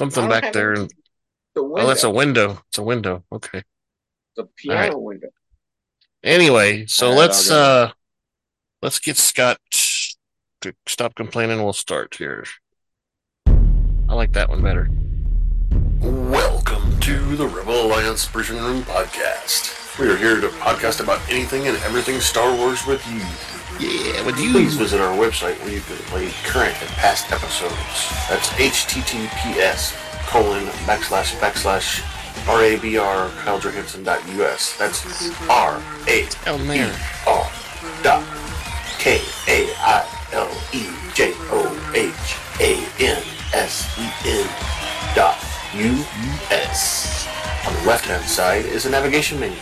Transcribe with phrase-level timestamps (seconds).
[0.00, 0.72] something back there.
[0.72, 0.88] any-
[1.54, 2.48] The oh, that's a window.
[2.48, 2.62] window.
[2.68, 3.24] It's a window.
[3.30, 3.62] Okay.
[4.36, 5.28] The piano window.
[6.24, 7.92] Anyway, so All right, let's uh
[8.80, 9.58] let's get Scott
[10.62, 11.62] to stop complaining.
[11.62, 12.44] We'll start here.
[13.46, 14.88] I like that one better.
[16.00, 19.98] Welcome to the Rebel Alliance Briefing Room Podcast.
[19.98, 23.20] We are here to podcast about anything and everything Star Wars with you.
[23.80, 24.22] Yeah,
[24.52, 24.78] Please you.
[24.78, 27.72] visit our website where you can play current and past episodes.
[28.28, 29.94] That's https
[30.28, 32.00] colon backslash backslash
[32.44, 34.76] rabr kailejohansen.us.
[34.76, 36.94] That's r a Oh b man.
[37.26, 37.50] r
[38.02, 38.22] dot
[38.98, 43.22] k a i l e j o h a n
[43.54, 44.46] s e n
[45.14, 45.38] dot
[45.74, 46.04] u
[46.50, 47.26] s.
[47.66, 49.56] On the left hand side is a navigation menu.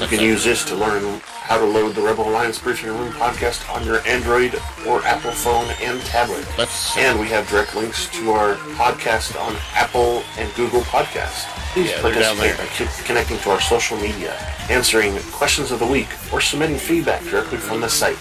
[0.00, 1.20] You can use this to learn
[1.50, 4.54] how to load the Rebel Alliance Briefing Room podcast on your Android
[4.86, 6.46] or Apple phone and tablet.
[6.56, 11.50] Let's And we have direct links to our podcast on Apple and Google Podcasts.
[11.72, 12.66] Please Yeah, participate by
[13.04, 14.32] connecting to our social media,
[14.70, 18.16] answering questions of the week, or submitting feedback directly from the site.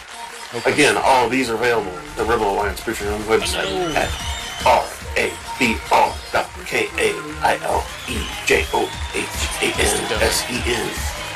[0.55, 0.73] okay.
[0.73, 4.09] Again, all of these are available at the Rebel Alliance Briefing Room website at
[4.65, 6.15] R-A-B-R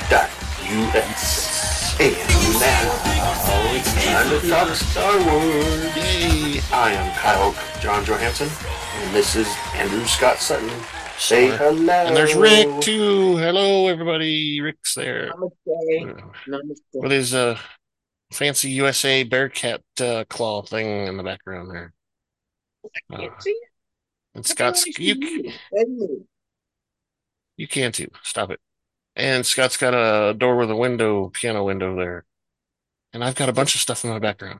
[0.09, 0.30] dot
[0.64, 2.00] K-A-I-L-E-J-O-H-A-N-S-E-N dot U-S.
[2.00, 2.14] And
[2.59, 5.95] now it's time to talk Star Wars.
[5.95, 6.61] Yay.
[6.72, 8.50] I am Kyle John Johansen,
[9.03, 10.69] and this is Andrew Scott Sutton.
[11.17, 11.94] Say hello.
[11.94, 13.38] And there's Rick too.
[13.38, 14.61] Hello everybody.
[14.61, 15.31] Rick's there.
[15.34, 16.23] Namaste.
[16.47, 16.81] Namaste.
[16.94, 17.58] With his uh
[18.31, 21.94] fancy USA Bearcat uh, claw thing in the background there.
[23.11, 23.69] Uh, Can't see it.
[24.34, 25.53] and Scott's you you.
[27.58, 28.09] you can too.
[28.23, 28.59] Stop it.
[29.16, 32.25] And Scott's got a door with a window, piano window there.
[33.14, 34.59] And I've got a bunch of stuff in my background.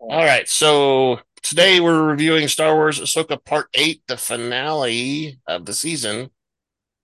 [0.00, 5.72] All right, so today we're reviewing Star Wars Ahsoka Part 8, the finale of the
[5.72, 6.30] season,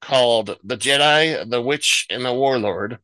[0.01, 2.98] called The Jedi, the Witch, and the Warlord.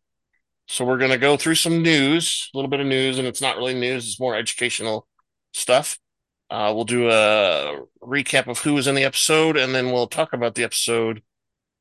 [0.67, 3.41] So we're going to go through some news, a little bit of news, and it's
[3.41, 5.07] not really news, it's more educational
[5.53, 5.99] stuff.
[6.51, 10.33] Uh, we'll do a recap of who was in the episode, and then we'll talk
[10.33, 11.23] about the episode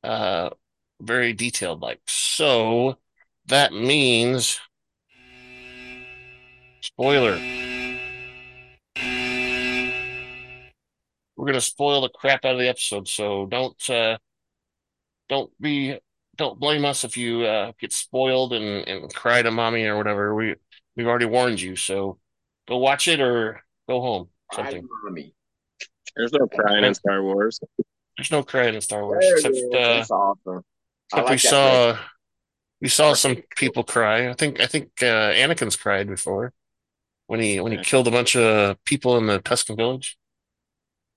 [0.02, 0.50] uh,
[1.00, 2.00] very detailed like.
[2.06, 2.98] So
[3.46, 4.60] that means
[6.80, 7.38] spoiler.
[11.36, 14.18] We're gonna spoil the crap out of the episode, so don't uh
[15.28, 15.98] don't be
[16.36, 20.34] don't blame us if you uh get spoiled and, and cry to mommy or whatever.
[20.34, 20.54] We
[20.96, 22.18] we've already warned you, so
[22.66, 24.28] go watch it or go home.
[24.52, 24.88] Something.
[25.04, 25.34] Mommy.
[26.16, 27.60] There's no crying in Star Wars.
[28.16, 29.64] There's no crying in Star Wars There except is.
[29.64, 30.62] uh That's awesome.
[31.12, 31.98] I except we like that saw
[32.80, 34.28] we saw some people cry.
[34.28, 36.52] I think I think uh Anakin's cried before
[37.26, 37.84] when he when he Yeah.
[37.84, 40.18] killed a bunch of people in the Tusken village.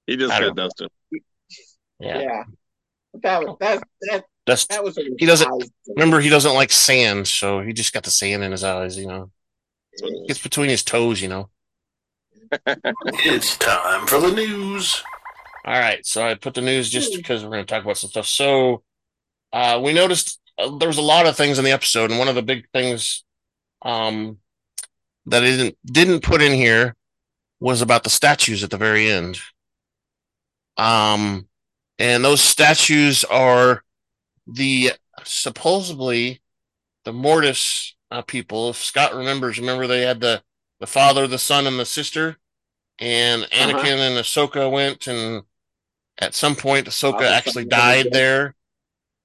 [0.08, 0.88] He just I said don't- Dustin.
[2.00, 2.20] Yeah.
[2.22, 2.44] Yeah.
[3.24, 7.62] That was that that That's that was He doesn't- remember he doesn't like sand, so
[7.62, 9.32] he just got the sand in his eyes, you know.
[10.28, 11.50] Gets between his toes, you know.
[13.26, 15.04] It's time for the news.
[15.66, 18.10] All right, so I put the news just because we're going to talk about some
[18.10, 18.26] stuff.
[18.26, 18.82] So,
[19.54, 22.28] uh, we noticed uh, there was a lot of things in the episode, and one
[22.28, 23.24] of the big things,
[23.82, 24.38] um,
[25.26, 26.96] that I didn't didn't put in here
[27.60, 29.40] was about the statues at the very end.
[30.78, 31.48] Um,
[31.98, 33.84] and those statues are
[34.48, 34.94] the
[35.24, 36.42] supposedly
[37.06, 38.70] the Mortis uh, people.
[38.70, 40.42] If Scott remembers, remember they had the
[40.80, 42.38] the father, the son, and the sister,
[43.00, 45.44] and Anakin and Ahsoka went, and
[46.18, 48.56] at some point Ahsoka actually died there,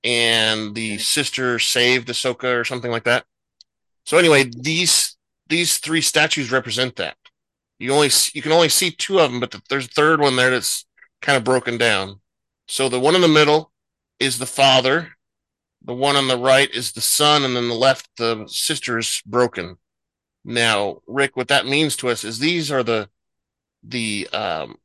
[0.04, 3.25] and the sister saved Ahsoka or something like that.
[4.04, 5.16] So anyway, these
[5.48, 7.16] these three statues represent that.
[7.78, 10.37] You only you can only see two of them, but the, there's a third one
[10.37, 10.87] there that's
[11.22, 12.20] kind of broken down.
[12.69, 13.72] So the one in the middle
[14.20, 15.09] is the father,
[15.82, 19.22] the one on the right is the son, and then the left the sister is
[19.26, 19.76] broken.
[20.44, 23.09] Now, Rick, what that means to us is these are the
[23.82, 24.76] the um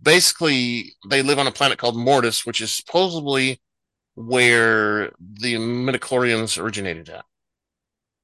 [0.00, 3.60] basically they live on a planet called Mortis, which is supposedly
[4.14, 7.24] where the midichlorians originated at.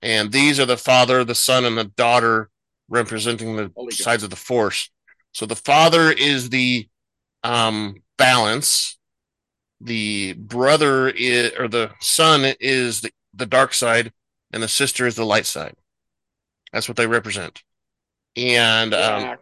[0.02, 2.50] And these are the father, the son, and the daughter
[2.88, 3.99] representing the Holy God.
[3.99, 4.90] sides of the force.
[5.32, 6.88] So the father is the
[7.43, 8.99] um balance.
[9.81, 14.12] The brother is or the son is the, the dark side,
[14.52, 15.75] and the sister is the light side.
[16.73, 17.62] That's what they represent.
[18.37, 19.37] And um, Yeah.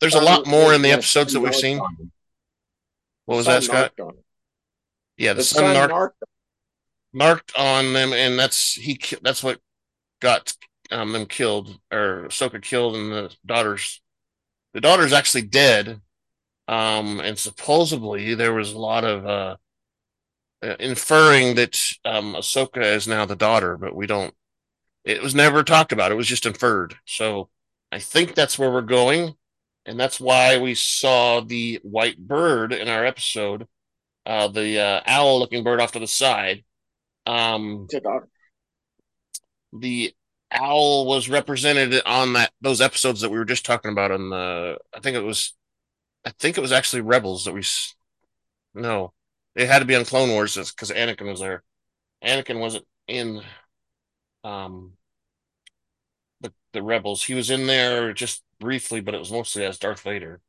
[0.00, 1.78] there's a lot more in the episodes that we've seen.
[3.26, 3.92] What was that, Scott?
[5.18, 5.24] Narked on him.
[5.24, 6.22] Yeah, the, The son son narc- narked
[7.12, 9.00] narked on them, and that's he.
[9.22, 9.60] That's what
[10.20, 10.54] got
[10.90, 14.02] um, them killed, or Ahsoka killed, and the daughters.
[14.74, 16.02] The daughter's actually dead,
[16.68, 19.56] Um, and supposedly there was a lot of uh,
[20.62, 24.34] uh, inferring that um, Ahsoka is now the daughter, but we don't.
[25.04, 26.12] It was never talked about.
[26.12, 26.96] It was just inferred.
[27.06, 27.50] So
[27.92, 29.34] I think that's where we're going,
[29.86, 33.66] and that's why we saw the white bird in our episode,
[34.26, 36.64] uh, the uh, owl-looking bird off to the side.
[37.26, 37.88] Um,
[39.72, 40.14] the-
[40.52, 44.78] owl was represented on that those episodes that we were just talking about on the
[44.94, 45.54] I think it was
[46.24, 47.94] I think it was actually Rebels that we s-
[48.74, 49.14] no
[49.56, 51.64] it had to be on Clone Wars because Anakin was there.
[52.24, 53.42] Anakin wasn't in
[54.44, 54.96] um
[56.40, 57.22] the the Rebels.
[57.24, 60.40] He was in there just briefly but it was mostly as Darth Vader.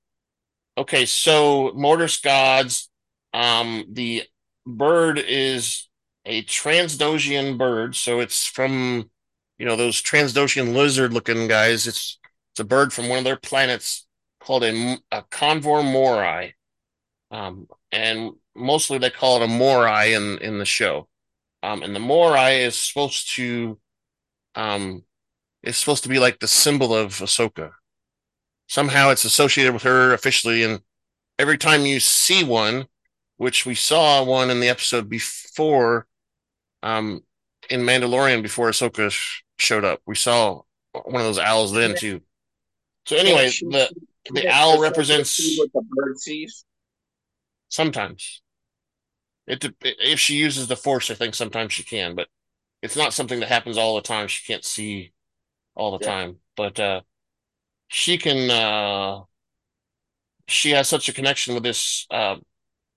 [0.77, 2.89] Okay so Mortis gods
[3.33, 4.23] um the
[4.65, 5.87] bird is
[6.25, 9.09] a Trandoshan bird so it's from
[9.57, 11.87] you know those Trandoshan lizard looking guys.
[11.87, 12.19] It's
[12.51, 14.05] it's a bird from one of their planets
[14.39, 16.55] called a, a Convor Morai,
[17.31, 21.07] um, and mostly they call it a Morai in in the show.
[21.63, 23.79] Um, and the Morai is supposed to,
[24.53, 25.03] um,
[25.63, 27.71] it's supposed to be like the symbol of Ahsoka.
[28.67, 30.81] Somehow it's associated with her officially, and
[31.39, 32.87] every time you see one,
[33.37, 36.07] which we saw one in the episode before,
[36.83, 37.21] um,
[37.69, 40.01] in Mandalorian before Ahsoka sh- showed up.
[40.05, 40.61] We saw
[40.93, 42.21] one of those owls then too.
[43.05, 43.89] So anyway, the
[44.31, 46.65] the owl represents what the bird sees.
[47.69, 48.41] sometimes.
[49.47, 52.27] It if she uses the force, I think sometimes she can, but
[52.81, 54.27] it's not something that happens all the time.
[54.27, 55.13] She can't see
[55.75, 56.11] all the Yeah.
[56.11, 57.01] time, but uh,
[57.87, 58.49] she can.
[58.49, 59.23] Uh,
[60.47, 62.37] she has such a connection with this uh,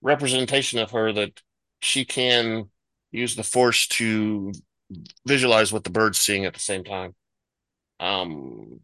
[0.01, 1.41] representation of her that
[1.81, 2.69] she can
[3.11, 4.51] use the force to
[5.25, 7.15] visualize what the bird's seeing at the same time.
[7.99, 8.79] Um.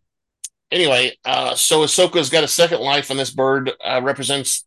[0.70, 4.66] Anyway, uh, so Ahsoka's got a second life, and this bird uh, represents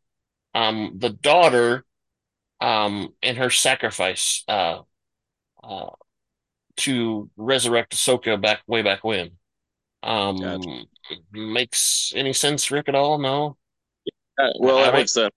[0.55, 1.85] um the daughter,
[2.61, 4.81] um, and her sacrifice uh,
[5.63, 5.91] uh,
[6.79, 9.33] to resurrect Ahsoka back way back when.
[10.03, 10.85] Um, Gotcha.
[11.33, 13.19] makes any sense, Rick, at all?
[13.19, 13.59] No,
[14.39, 15.35] Uh, well, I that went- makes sense.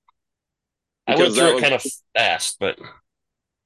[1.07, 1.83] I went through it was- kind of
[2.15, 2.79] fast, but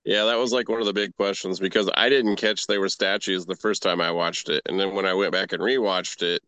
[0.04, 2.88] Yeah, that was like one of the big questions because I didn't catch they were
[2.90, 6.22] statues the first time I watched it, and then when I went back and rewatched
[6.24, 6.42] it,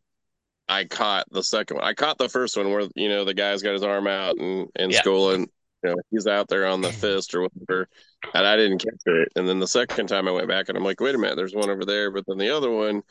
[0.69, 1.85] I caught the second one.
[1.85, 4.69] I caught the first one where you know the guy's got his arm out and
[4.75, 5.01] and Yeah.
[5.05, 5.47] And
[5.83, 7.87] you know he's out there on the fist or whatever,
[8.33, 9.29] and I didn't catch it.
[9.35, 11.55] And then the second time I went back and I'm like, wait a minute, there's
[11.55, 13.01] one over there, but then the other one,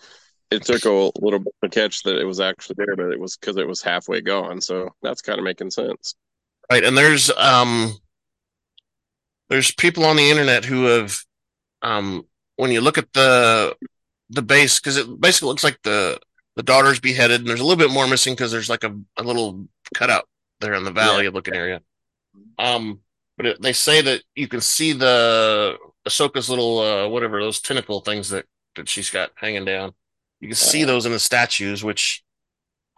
[0.51, 3.37] it took a little bit to catch that it was actually there, but it was
[3.37, 4.61] because it was halfway gone.
[4.61, 6.15] So that's kind of making sense.
[6.71, 7.95] Right, and there's um
[9.49, 11.19] there's people on the internet who have
[11.83, 12.27] um
[12.57, 13.75] when you look at the
[14.31, 16.19] the base because it basically looks like the
[16.57, 19.23] the daughter's beheaded and there's a little bit more missing because there's like a, a
[19.23, 20.29] little cutout
[20.61, 21.81] there in the valley looking area.
[22.59, 23.01] Um
[23.37, 28.01] but it, they say that you can see the Ahsoka's little uh whatever those tentacle
[28.01, 28.45] things that
[28.77, 29.93] that she's got hanging down.
[30.41, 32.23] You can see those in the statues, which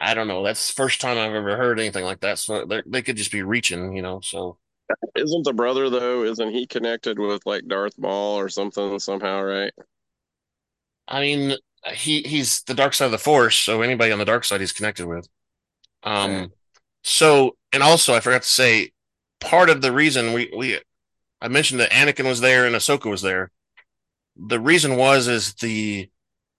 [0.00, 0.42] I don't know.
[0.42, 2.38] That's the first time I've ever heard anything like that.
[2.38, 4.20] So they they could just be reaching, you know.
[4.20, 4.58] So
[5.14, 6.24] Isn't the brother though?
[6.24, 9.42] Isn't he connected with like Darth Maul or something somehow?
[9.42, 9.72] Right?
[11.08, 11.56] I mean,
[11.92, 14.72] he he's the dark side of the force, so anybody on the dark side he's
[14.72, 15.28] connected with.
[16.04, 16.50] Um Right.
[17.04, 18.92] so and also I forgot to say
[19.40, 20.80] part of the reason we we
[21.42, 23.50] I mentioned that Anakin was there and Ahsoka was there.
[24.36, 26.10] The reason was is the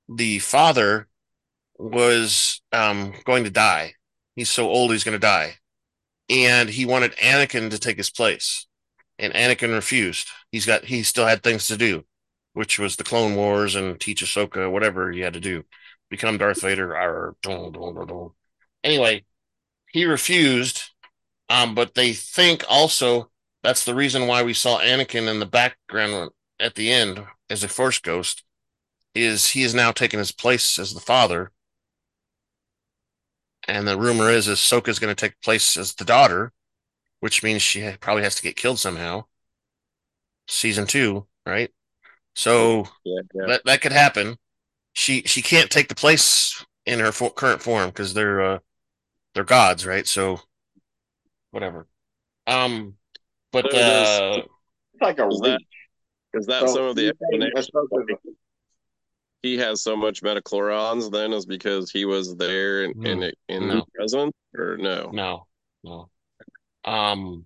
[0.10, 1.10] the father
[1.82, 3.94] was um going to die.
[4.36, 5.56] He's so old he's going to die.
[6.30, 8.68] And he wanted Anakin to take his place.
[9.20, 10.30] And Anakin refused.
[10.52, 12.06] He's got he still had things to do
[12.54, 15.64] which was the Clone Wars and teach Ahsoka whatever he had to do,
[16.10, 17.36] become Darth Vader.
[17.42, 18.32] Dun.
[18.84, 19.24] Anyway,
[19.92, 20.84] he refused,
[21.50, 23.30] um, but they think also
[23.64, 27.68] that's the reason why we saw Anakin in the background at the end as a
[27.68, 28.44] Force ghost.
[29.14, 31.52] Is he is now taken his place as the father,
[33.68, 36.52] and the rumor is Ahsoka is going to take place as the daughter,
[37.20, 39.26] which means she probably has to get killed somehow.
[40.48, 41.72] Season two, right?
[42.36, 43.22] So Yeah.
[43.34, 43.46] Yeah.
[43.48, 44.38] that that could happen.
[44.94, 48.60] She she can't take the place in her fo- current form because they're uh,
[49.34, 50.08] they're gods, right?
[50.08, 50.42] So
[51.52, 51.88] whatever.
[52.48, 52.96] Um,
[53.52, 54.42] but So there's- uh,
[55.02, 55.62] like a Is that-
[56.34, 57.54] Is that So some of the explanation?
[59.42, 63.68] He has so much midichlorians then is because he was there and in, in, in
[63.68, 63.86] No.
[63.96, 65.10] present or no?
[65.12, 65.48] no,
[65.84, 66.10] no.
[66.86, 67.46] Um,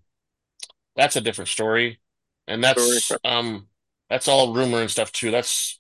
[0.96, 2.00] that's a different story,
[2.48, 3.20] and that's Story.
[3.24, 3.68] um
[4.10, 5.32] that's all rumor and stuff too.
[5.32, 5.80] That's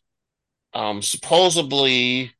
[0.73, 2.33] um supposedly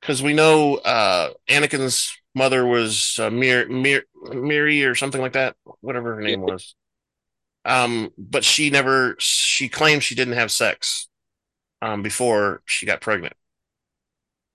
[0.00, 5.56] because we know uh Anakin's mother was uh, Mir, Mir, Miri or something like that,
[5.80, 6.74] whatever her name was.
[7.64, 9.14] Um, but she never.
[9.18, 11.08] She claimed she didn't have sex
[11.82, 13.34] um, before she got pregnant.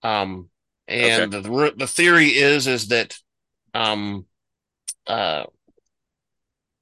[0.01, 0.50] Um,
[0.88, 3.15] and the the theory is is that
[3.74, 4.25] um,
[5.05, 5.43] uh,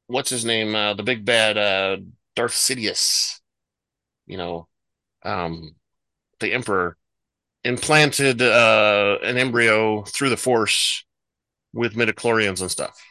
[0.07, 0.75] what's his name?
[0.75, 1.97] Uh, the big bad uh,
[2.35, 3.39] Darth Sidious.
[4.27, 4.67] You know,
[5.23, 5.75] um,
[6.39, 6.97] the Emperor
[7.63, 11.03] implanted uh, an embryo through the Force
[11.73, 13.03] with midichlorians and stuff.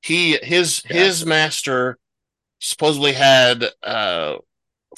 [0.00, 1.98] He his his master
[2.60, 4.36] supposedly had uh,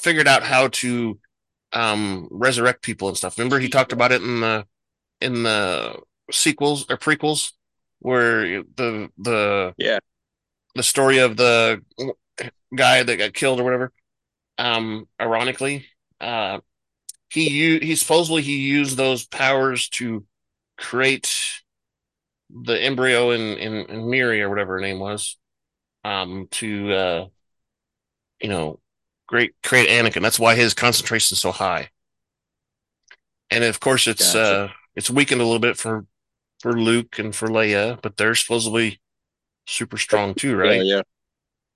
[0.01, 1.19] figured out how to
[1.73, 3.39] um, resurrect people and stuff.
[3.39, 4.67] Remember, he talked about it in the
[5.21, 7.53] in the sequels or prequels,
[8.01, 9.99] where the the Yeah.
[10.75, 11.83] the story of the
[12.75, 13.93] guy that got killed or whatever.
[14.59, 15.87] Um, ironically,
[16.21, 16.61] uh,
[17.31, 20.25] he u- he supposedly he used those powers to
[20.77, 21.35] create
[22.51, 25.39] the embryo in in, in Miri or whatever her name was,
[26.05, 27.27] um, to uh,
[28.41, 28.81] you know,
[29.27, 30.23] great create Anakin.
[30.23, 31.91] That's why his concentration is so high.
[33.51, 34.65] And of course, it's Gotcha.
[34.65, 36.07] uh, it's weakened a little bit for
[36.61, 39.01] for Luke and for Leia, but they're supposedly
[39.67, 40.85] super strong too, right?
[40.85, 41.03] Yeah, yeah.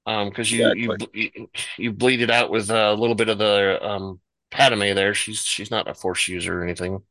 [0.07, 3.78] Um, because you, you you you bleed it out with a little bit of the
[3.83, 5.14] um Padme there.
[5.14, 7.02] She's she's not a Force user or anything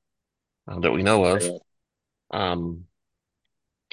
[0.67, 1.44] uh, that we know of.
[1.44, 1.58] Yeah.
[2.32, 2.86] Um,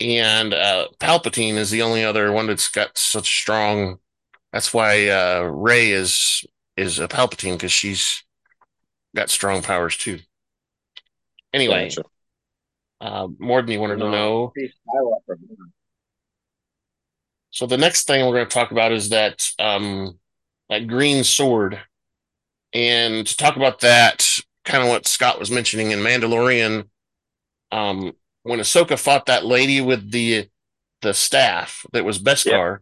[0.00, 3.98] and uh, Palpatine is the only other one that's got such strong.
[4.54, 6.44] That's why uh, Rey is
[6.76, 8.22] is a Palpatine because she's
[9.16, 10.20] got strong powers too.
[11.52, 12.04] Anyway, Gotcha.
[13.00, 14.52] uh, more than you wanted to know.
[17.50, 20.20] So the next thing we're going to talk about is that um,
[20.68, 21.80] that green sword,
[22.72, 24.24] and to talk about that,
[24.64, 26.88] kind of what Scott was mentioning in Mandalorian,
[27.72, 28.12] um,
[28.44, 30.48] when Ahsoka fought that lady with the
[31.02, 32.78] the staff that was Beskar,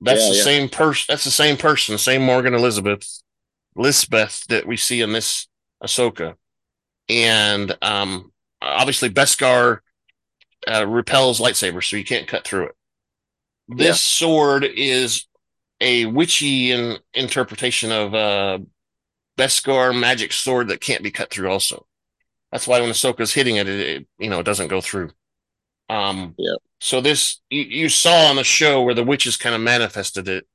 [0.00, 0.42] that's Yeah, the yeah.
[0.42, 1.06] same person.
[1.08, 3.22] That's the same person, same Morgan Elizabeth,
[3.78, 5.48] Elsbeth that we see in this
[5.82, 6.34] Ahsoka,
[7.08, 9.80] and um, obviously Beskar
[10.68, 12.76] uh, repels lightsabers, so you can't cut through it.
[13.68, 14.02] This Yeah.
[14.02, 15.26] sword is
[15.80, 18.58] a witchy in, interpretation of uh,
[19.38, 21.50] Beskar magic sword that can't be cut through.
[21.50, 21.86] Also,
[22.52, 25.10] that's why when Ahsoka's hitting it, it, it you know it doesn't go through.
[25.88, 26.56] Um, Yeah.
[26.80, 30.46] So this you, you saw on the show where the witches kind of manifested it.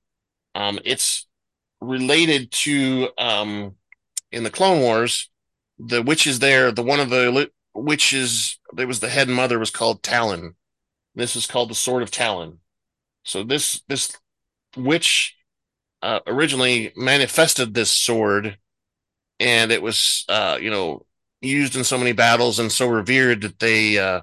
[0.55, 1.27] Um, it's
[1.81, 3.75] related to um,
[4.31, 5.29] in the Clone Wars,
[5.79, 6.71] the witches there.
[6.71, 10.55] The one of the li- witches that was the head mother was called Talon.
[11.15, 12.59] This is called the Sword of Talon.
[13.25, 14.17] So this this
[14.77, 15.35] witch
[16.01, 18.57] uh, originally manifested this sword,
[19.39, 21.05] and it was uh, you know
[21.41, 24.21] used in so many battles and so revered that they uh,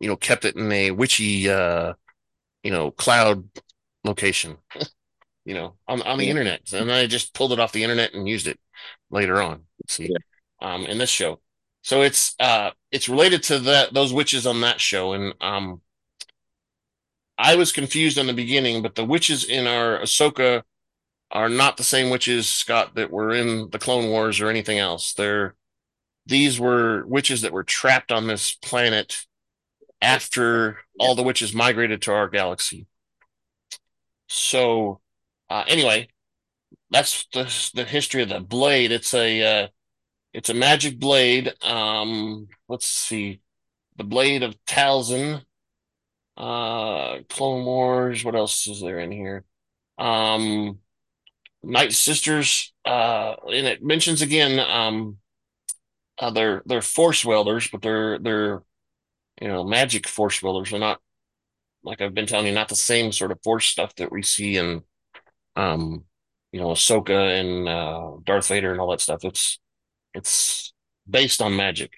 [0.00, 1.94] you know kept it in a witchy uh,
[2.62, 3.48] you know cloud
[4.04, 4.56] location,
[5.44, 6.30] you know on on the Yeah.
[6.30, 8.58] internet, and I just pulled it off the internet and used it
[9.10, 9.64] later on.
[9.88, 10.18] See, Yeah.
[10.60, 11.40] um, in this show.
[11.82, 15.80] So it's uh it's related to that those witches on that show, and um
[17.38, 20.62] I was confused in the beginning, but the witches in our Ahsoka
[21.30, 25.14] are not the same witches, Scott, that were in the Clone Wars or anything else.
[25.14, 25.54] They're
[26.26, 29.26] these were witches that were trapped on this planet
[30.02, 32.86] after all the witches migrated to our galaxy.
[34.28, 35.00] So,
[35.48, 36.08] uh, anyway,
[36.90, 38.92] that's the the history of the blade.
[38.92, 39.68] It's a uh,
[40.32, 41.52] it's a magic blade.
[41.62, 43.40] Um, let's see,
[43.96, 45.42] the blade of Talzin
[46.36, 49.44] uh clone wars what else is there in here
[49.98, 50.78] um
[51.62, 55.18] night sisters uh and it mentions again um
[56.18, 58.62] uh, they're they're force welders but they're they're
[59.40, 61.00] you know magic force welders they're not
[61.82, 64.56] like i've been telling you not the same sort of force stuff that we see
[64.56, 64.82] in
[65.56, 66.04] um
[66.52, 69.58] you know ahsoka and uh darth vader and all that stuff it's
[70.14, 70.72] it's
[71.08, 71.92] based on magic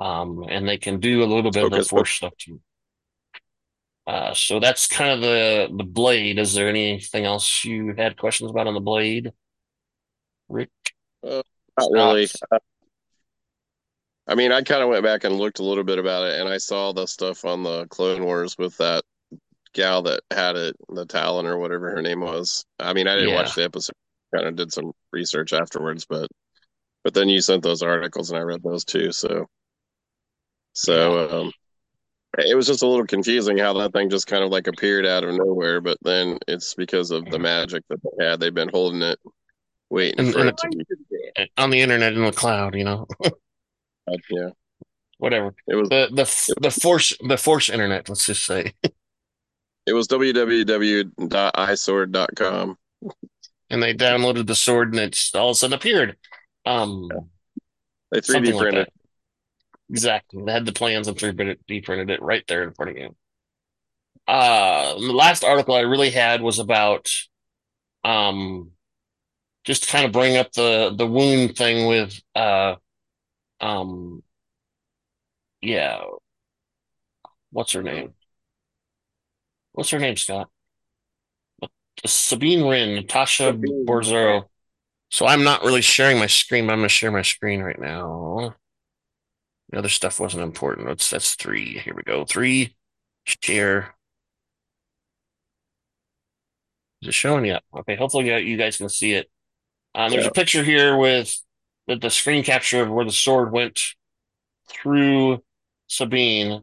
[0.00, 2.60] um and they can do a little bit of the force stuff too
[4.06, 6.38] uh, so that's kind of the the blade.
[6.38, 9.32] Is there anything else you had questions about on the blade,
[10.48, 10.70] Rick?
[11.24, 12.26] Not really.
[12.26, 12.62] Scott?
[14.28, 16.48] I mean, I kind of went back and looked a little bit about it, and
[16.48, 19.04] I saw the stuff on the Clone Wars with that
[19.72, 22.64] gal that had it, the Talon or whatever her name was.
[22.80, 23.36] I mean, I didn't Yeah.
[23.36, 23.94] watch the episode.
[24.34, 26.28] Kind of did some research afterwards, but
[27.04, 29.12] but then you sent those articles, and I read those too.
[29.12, 29.46] So
[30.72, 31.52] so um,
[32.38, 35.22] it was just a little confusing how that thing just kind of like appeared out
[35.24, 35.80] of nowhere.
[35.80, 38.40] But then it's because of the magic that they had.
[38.40, 39.18] They've been holding it,
[39.88, 41.48] waiting And- for and it to be.
[41.58, 43.06] On the internet in the cloud, you know.
[44.30, 44.50] Yeah.
[45.18, 45.54] whatever.
[45.66, 48.08] It was The the the force the force internet.
[48.08, 48.72] Let's just say.
[49.86, 52.78] it was www.isword.com.
[53.70, 56.16] and they downloaded the sword and it's all of a sudden appeared.
[56.64, 57.08] Um,
[58.10, 58.88] They 3D something like printed.
[59.90, 60.42] Exactly.
[60.44, 63.14] They had the plans and 3D printed it right there in front of you.
[64.26, 67.12] Uh, the last article I really had was about,
[68.02, 68.72] um,
[69.64, 72.76] just to kind of bring up the the wound thing with, uh,
[73.60, 74.22] um,
[75.60, 76.02] yeah,
[77.50, 78.14] what's her name?
[79.72, 80.48] What's her name, Scott?
[82.04, 83.86] Sabine Wren, Natasha Sabine.
[83.86, 84.44] Borzero.
[85.10, 88.54] So I'm not really sharing my screen, but I'm gonna share my screen right now.
[89.70, 90.86] The other stuff wasn't important.
[90.86, 91.78] That's that's three.
[91.78, 92.24] Here we go.
[92.24, 92.76] Three.
[93.24, 93.94] Share.
[97.02, 97.44] Is it showing?
[97.44, 97.60] Yeah.
[97.74, 97.96] Okay.
[97.96, 99.30] Hopefully you- you guys can see it.
[99.94, 100.30] Um, there's Yeah.
[100.30, 101.34] a picture here with
[101.86, 103.80] the, the screen capture of where the sword went
[104.68, 105.42] through
[105.88, 106.62] Sabine.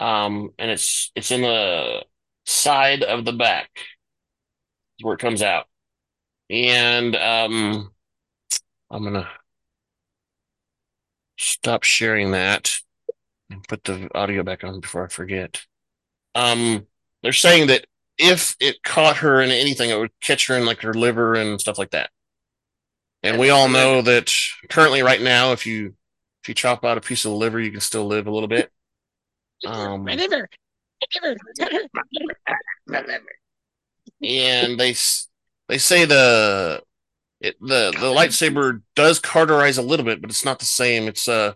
[0.00, 2.04] Um, and it's it's in the
[2.44, 3.70] side of the back
[4.98, 5.66] is where it comes out.
[6.50, 7.92] And um,
[8.90, 9.28] I'm gonna
[11.38, 12.72] stop sharing that
[13.50, 15.64] and put the audio back on before I forget.
[16.34, 16.86] Um,
[17.22, 17.86] they're saying that
[18.18, 21.60] if it caught her in anything, it would catch her in like her liver and
[21.60, 22.10] stuff like that.
[23.22, 24.32] And we all know that
[24.68, 25.94] currently, right now, if you
[26.42, 28.48] if you chop out a piece of the liver, you can still live a little
[28.48, 28.70] bit.
[29.64, 30.48] Um, liver.
[32.86, 33.22] my liver.
[34.22, 34.94] and they
[35.68, 36.82] they say the
[37.40, 41.08] it, the the lightsaber does cauterize a little bit, but it's not the same.
[41.08, 41.54] It's uh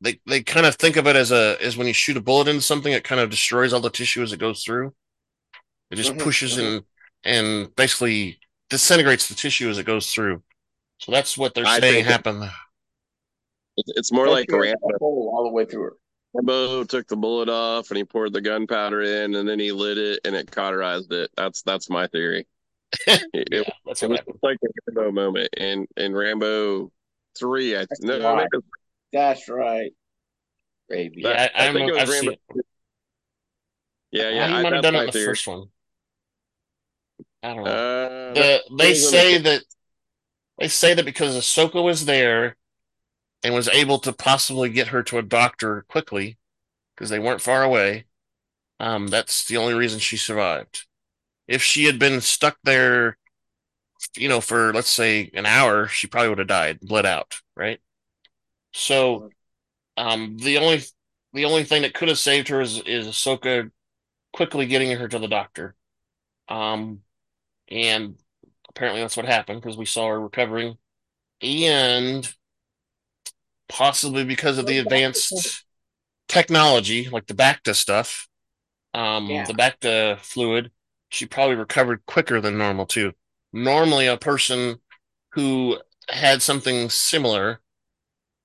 [0.00, 2.48] they they kind of think of it as a as when you shoot a bullet
[2.48, 4.94] into something, it kind of destroys all the tissue as it goes through.
[5.90, 6.84] It just Mhm, pushes and
[7.24, 8.38] and basically
[8.70, 10.42] disintegrates the tissue as it goes through.
[10.98, 12.50] So that's what they're I saying think it- happened.
[13.76, 14.88] It's, it's more like Picture Rambo.
[14.94, 15.92] a hole all the way through her.
[16.34, 19.98] Rambo took the bullet off and he poured the gunpowder in and then he lit
[19.98, 21.30] it and it cauterized it.
[21.36, 22.46] That's that's my theory.
[23.08, 24.38] It, it, Yeah, that's it what was happened.
[24.42, 26.92] like a Rambo moment and in Rambo
[27.36, 27.74] three.
[27.76, 28.46] I That's no, right.
[28.52, 28.62] was-
[29.12, 29.92] That's right,
[30.88, 31.22] baby.
[31.22, 32.30] Yeah, I, I I, think it was I've Rambo.
[32.32, 32.40] it.
[34.12, 34.46] yeah, yeah.
[34.48, 35.26] he I, might have that's done it the theory.
[35.26, 35.64] first one.
[37.42, 37.70] I don't know.
[37.70, 39.62] Uh, the, they was in the say that
[40.58, 42.56] they say that because Ahsoka was there
[43.42, 46.38] and was able to possibly get her to a doctor quickly
[46.94, 48.06] because they weren't far away.
[48.80, 50.86] Um, that's the only reason she survived.
[51.46, 53.18] If she had been stuck there,
[54.16, 57.80] you know, for let's say an hour, she probably would have died, bled out, right?
[58.72, 59.30] So,
[59.96, 60.82] um, the only
[61.32, 63.70] the only thing that could have saved her is is Ahsoka
[64.32, 65.74] quickly getting her to the doctor.
[66.48, 67.00] Um,
[67.70, 68.16] and
[68.74, 70.78] apparently that's what happened because we saw her recovering,
[71.42, 72.32] and
[73.68, 75.64] possibly because of the advanced
[76.28, 78.28] technology, like the Bacta stuff,
[78.94, 79.46] um, Yeah.
[79.46, 80.72] the Bacta fluid,
[81.10, 83.12] she probably recovered quicker than normal too.
[83.52, 84.80] Normally, a person
[85.32, 87.60] who had something similar,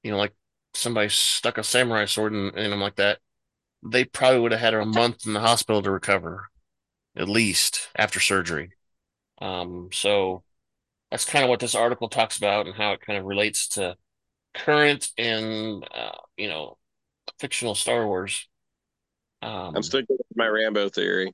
[0.03, 0.33] you know, like
[0.73, 3.19] somebody stuck a samurai sword in, in them like that,
[3.83, 6.49] they probably would have had a month in the hospital to recover,
[7.15, 8.73] at least after surgery.
[9.41, 10.43] Um, so
[11.11, 13.95] that's kind of what this article talks about and how it kind of relates to
[14.53, 16.77] current and uh, you know
[17.39, 18.47] fictional Star Wars.
[19.41, 21.33] Um, I'm sticking with my Rambo theory.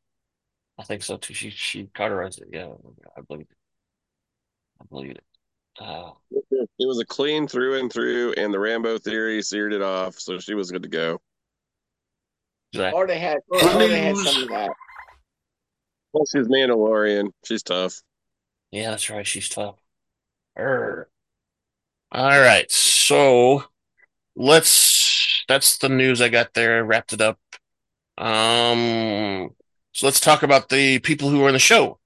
[0.78, 1.34] I think so too.
[1.34, 2.50] She she cauterized it.
[2.52, 2.74] Yeah,
[3.18, 3.58] I believe it.
[4.82, 5.24] I believe it.
[5.80, 10.16] Uh, It was a clean through and through, and the Rambo theory seared it off,
[10.20, 11.20] so she was good to go.
[12.74, 13.02] exactly.
[13.02, 14.72] Or they had, or, or they had some of that.
[16.16, 17.32] Well, she's Mandalorian.
[17.44, 18.02] She's tough.
[18.72, 19.28] Yeah, that's right.
[19.28, 19.76] She's tough.
[20.58, 21.10] Err.
[22.10, 23.66] All right, so
[24.34, 25.44] let's.
[25.50, 26.86] That's the news I got there.
[26.86, 27.38] Wrapped it up.
[28.18, 29.50] Um,
[29.92, 32.00] so let's talk about the people who were in the show.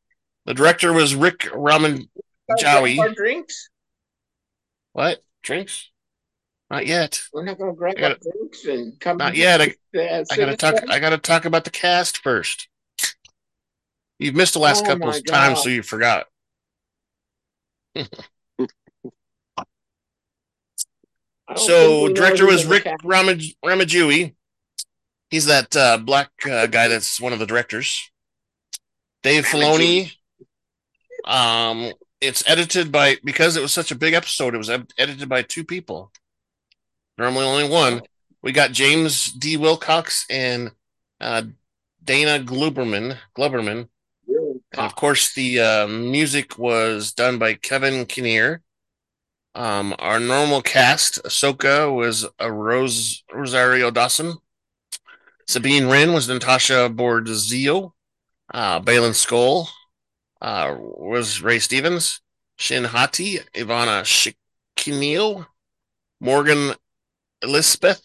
[0.47, 2.09] The director was Rick Raman.
[2.57, 2.97] Joey.
[2.97, 3.69] Our drinks.
[4.93, 5.91] What drinks?
[6.71, 7.21] Not yet.
[7.31, 9.17] We're not going to grab gotta- our drinks and come.
[9.17, 9.61] Not yet.
[9.61, 10.75] I, I gotta talk.
[10.77, 10.89] them?
[10.89, 12.69] I gotta talk about the cast first.
[14.19, 16.27] You've missed the last Oh couple of times, so you forgot.
[17.95, 18.05] I
[21.47, 22.83] don't think So director was Rick.
[23.03, 24.35] Ramaj- Ramajui.
[25.29, 28.11] He's that uh, black uh, guy that's one of the directors.
[29.23, 30.11] Dave Filoni.
[31.25, 34.53] Um, it's edited by because it was such a big episode.
[34.53, 36.11] It was ed- edited by two people.
[37.17, 38.01] Normally only one.
[38.41, 39.57] We got James D.
[39.57, 40.71] Wilcox and
[41.19, 41.43] uh,
[42.03, 43.17] Dana Gluberman.
[43.37, 43.89] Gluberman.
[44.71, 48.61] And of course, the uh, music was done by Kevin Kinnear.
[49.55, 54.35] Um, our normal cast: Ahsoka was a Rose Rosario Dawson.
[55.47, 57.93] Sabine Wren was Natasha Bordizzo.
[58.53, 59.67] Uh, Baylan Skoll
[60.41, 62.21] uh, was Ray Stevens.
[62.57, 64.03] Shin Hati, Ivana
[64.77, 65.47] Shikinio.
[66.19, 66.73] Morgan
[67.41, 68.03] Elizabeth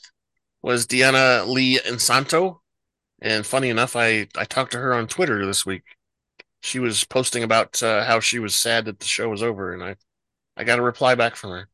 [0.62, 2.61] was Diana Lee Inosanto.
[3.20, 5.83] And funny enough, I, I talked to her on Twitter this week.
[6.64, 9.85] She was posting about uh, how she was sad that the show was over, and
[9.85, 9.96] I,
[10.57, 11.68] I got a reply back from her.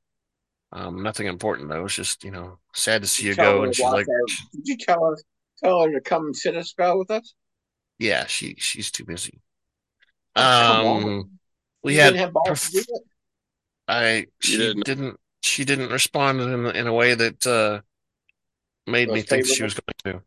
[0.72, 1.84] Um, nothing important though.
[1.86, 4.68] It's just you know sad to see you Tell go, and she's like, our- did
[4.68, 5.16] you tell her
[5.62, 7.34] tell her to come and sit a spell with us?
[7.98, 9.40] yeah, she she's too busy.
[10.36, 11.02] Come on.
[11.04, 11.30] Um,
[11.82, 13.02] we You had didn't have balls to do it?
[13.88, 14.84] I she didn't.
[14.84, 15.20] didn't.
[15.42, 17.80] she didn't respond in in a way that uh,
[18.86, 20.22] made me think she was going to.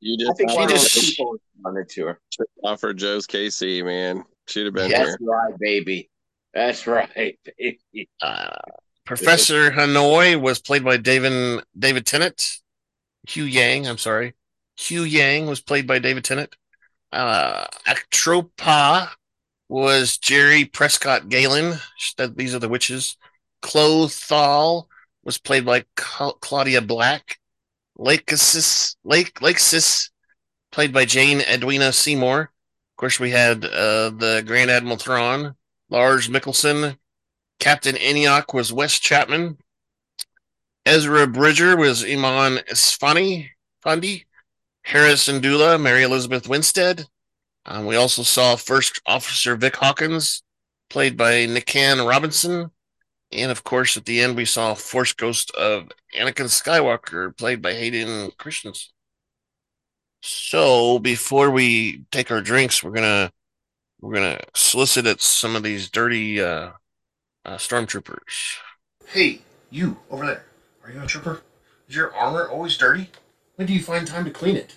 [0.00, 2.20] You I just think She one of just- those people responded to her.
[2.64, 4.24] offered Joe's KC, man.
[4.48, 4.98] She'd have been Yeah.
[5.04, 5.06] there.
[5.06, 6.10] That's right, baby.
[6.54, 8.08] That's right, baby.
[8.20, 8.56] Uh,
[9.04, 12.42] Professor Hanoi was played by David David Tennant.
[13.28, 14.34] Huyang, I'm sorry.
[14.78, 16.54] Huyang was played by David Tennant.
[17.12, 19.10] Uh, Aktropaw
[19.68, 21.80] was Jerry Prescott Gallien.
[22.36, 23.16] These are the witches.
[23.62, 24.86] Klothow
[25.24, 27.38] was played by Ca- Claudia Black.
[28.00, 30.10] Lakesis, Lake Lakesis,
[30.72, 32.40] played by Jane Edwina Seymour.
[32.40, 35.54] Of course, we had uh, the Grand Admiral Thrawn,
[35.90, 36.96] Lars Mikkelsen,
[37.60, 39.58] Captain Enoch was Wes Chatham.
[40.86, 43.50] Ezra Bridger was Eman Isfani,
[43.82, 44.24] Fundy.
[44.82, 47.06] Hera Syndulla, Mary Elizabeth Winstead.
[47.66, 50.42] Um, we also saw First Officer Vic Hawkins,
[50.88, 52.70] played by Nikan Robinson.
[53.32, 57.74] And of course, at the end, we saw Force Ghost of Anakin Skywalker, played by
[57.74, 58.90] Hayden Christensen.
[60.22, 63.32] So before we take our drinks, we're gonna
[64.00, 66.70] we're gonna solicit at some of these dirty uh,
[67.44, 68.58] uh, stormtroopers.
[69.06, 69.40] Hey,
[69.70, 70.44] you over there.
[70.84, 71.42] Are you a trooper?
[71.88, 73.10] Is your armor always dirty?
[73.56, 74.76] When do you find time to clean it?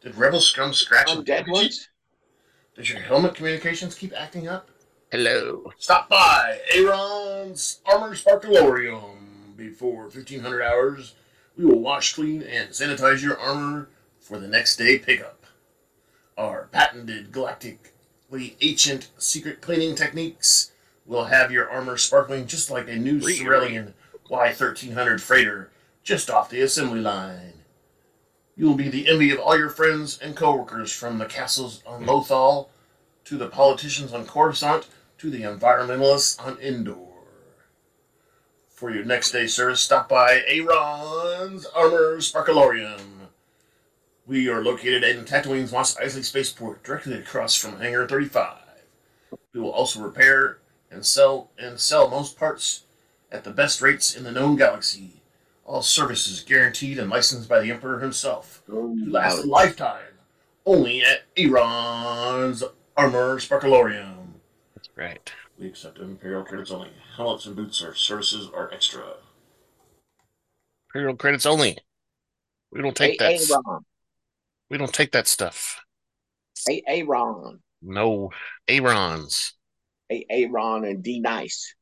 [0.00, 1.52] Did rebel scum scratch Some and dead damage it?
[1.52, 1.88] ones?
[2.74, 4.70] Does your helmet communications keep acting up?
[5.12, 5.72] Hello.
[5.78, 11.14] Stop by Aaron's Armor Sparkalorium before 1500 hours.
[11.56, 13.88] We will wash, clean, and sanitize your armor
[14.18, 15.46] for the next day pickup.
[16.36, 20.72] Our patented galactically ancient secret cleaning techniques
[21.06, 23.20] will have your armor sparkling just like a new?
[23.20, 23.94] Cerulean
[24.28, 25.70] Y1300 freighter
[26.02, 27.62] just off the assembly line.
[28.56, 32.06] You will be the envy of all your friends and coworkers from the castles on
[32.06, 32.70] Lothal
[33.26, 36.96] to the politicians on Coruscant to the environmentalists on Endor.
[38.68, 43.00] For your next day service, stop by Aaron's Armor Sparkalorium.
[44.26, 48.58] We are located in Tatooine's Mos Eisley Spaceport, directly across from Hangar 35.
[49.54, 50.58] We will also repair
[50.90, 52.82] and sell and sell most parts
[53.32, 55.22] at the best rates in the known galaxy.
[55.64, 60.02] All services guaranteed and licensed by the Emperor himself to last a lifetime.
[60.66, 62.62] Only at Aaron's
[62.96, 64.15] Armor Sparkalorium.
[64.96, 65.32] That's right.
[65.58, 66.90] We accept Imperial credits only.
[67.16, 69.02] Helmets and boots or services are extra.
[70.88, 71.78] Imperial credits only.
[72.72, 73.50] We don't take Hey, that.
[73.66, 73.84] Aaron.
[74.70, 75.80] We don't take that stuff.
[76.66, 77.60] Hey, Aaron.
[77.82, 78.30] No,
[78.68, 79.54] Aaron's.
[80.08, 81.74] Hey, Aaron and D Nice.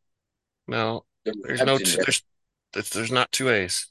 [0.66, 2.22] No, there's There's no two, there's
[2.72, 3.88] there's there's not two A's.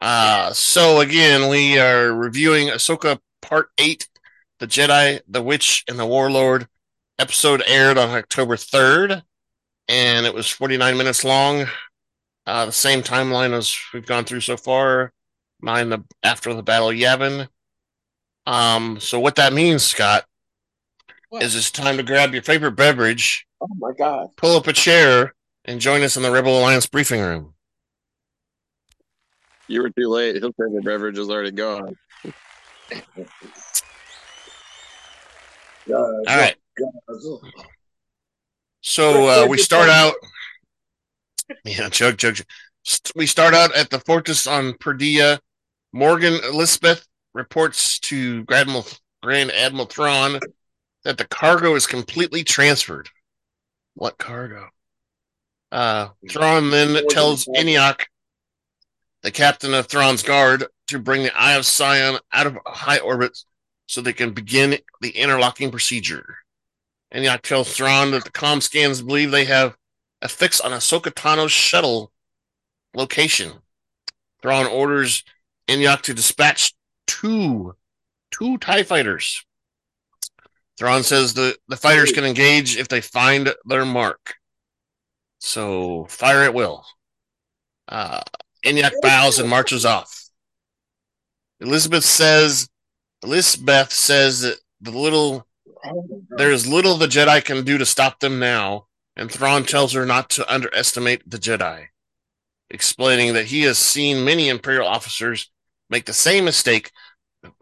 [0.00, 4.08] Uh so again, we are reviewing Ahsoka Part Eight,
[4.58, 6.68] The Jedi, The Witch, and the Warlord.
[7.18, 9.22] Episode aired on October third,
[9.88, 11.66] and it was 49 minutes long.
[12.46, 15.12] Uh, the same timeline as we've gone through so far.
[15.60, 17.48] Mine the after the Battle of Yavin.
[18.44, 20.24] Um, so what that means, Scott,
[21.30, 21.42] What?
[21.42, 24.28] is it's time to grab your favorite beverage, Oh my God.
[24.36, 27.54] pull up a chair, and join us in the Rebel Alliance briefing room.
[29.68, 30.34] You were too late.
[30.36, 31.96] His favorite beverage is already gone.
[35.88, 36.54] All All right.
[38.80, 40.14] So uh, we start out.
[41.64, 42.46] Yeah, chug, chug, chug.
[43.14, 45.38] We start out at the fortress on Peridea.
[45.92, 48.86] Morgan Elizabeth reports to Grand Admiral,
[49.22, 50.40] Grand Admiral Thrawn
[51.04, 53.08] that the cargo is completely transferred.
[53.94, 54.68] What cargo?
[55.72, 58.06] Uh, Thrawn then tells Enoch,
[59.22, 63.36] the captain of Thrawn's guard, to bring the Eye of Sion out of high orbit
[63.86, 66.38] so they can begin the interlocking procedure.
[67.14, 69.76] Enoch tells Thrawn that the comm scans believe they have
[70.22, 72.12] a fix on Ahsoka Tano's shuttle
[72.94, 73.52] location.
[74.42, 75.22] Thrawn orders
[75.70, 76.74] Enoch to dispatch
[77.06, 77.74] two,
[78.30, 79.44] two TIE fighters.
[80.78, 84.34] Thrawn says the, the fighters can engage if they find their mark.
[85.38, 86.84] So fire at will.
[87.88, 88.20] Uh,
[88.66, 90.24] Enoch bows and marches off.
[91.60, 92.68] Elizabeth says,
[93.22, 95.46] Elizabeth says that the little
[96.30, 100.06] there is little the Jedi can do to stop them now, and Thrawn tells her
[100.06, 101.86] not to underestimate the Jedi,
[102.70, 105.50] explaining that he has seen many Imperial officers
[105.88, 106.92] make the same mistake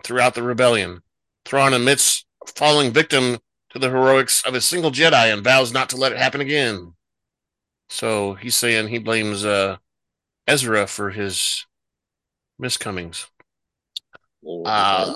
[0.02, 1.02] throughout the rebellion.
[1.44, 3.38] Thrawn admits falling victim
[3.70, 6.94] to the heroics of a single Jedi and vows not to let it happen again.
[7.88, 9.76] So he's saying he blames uh,
[10.46, 11.66] Ezra for his
[12.60, 13.26] miscomings.
[14.64, 15.14] Uh,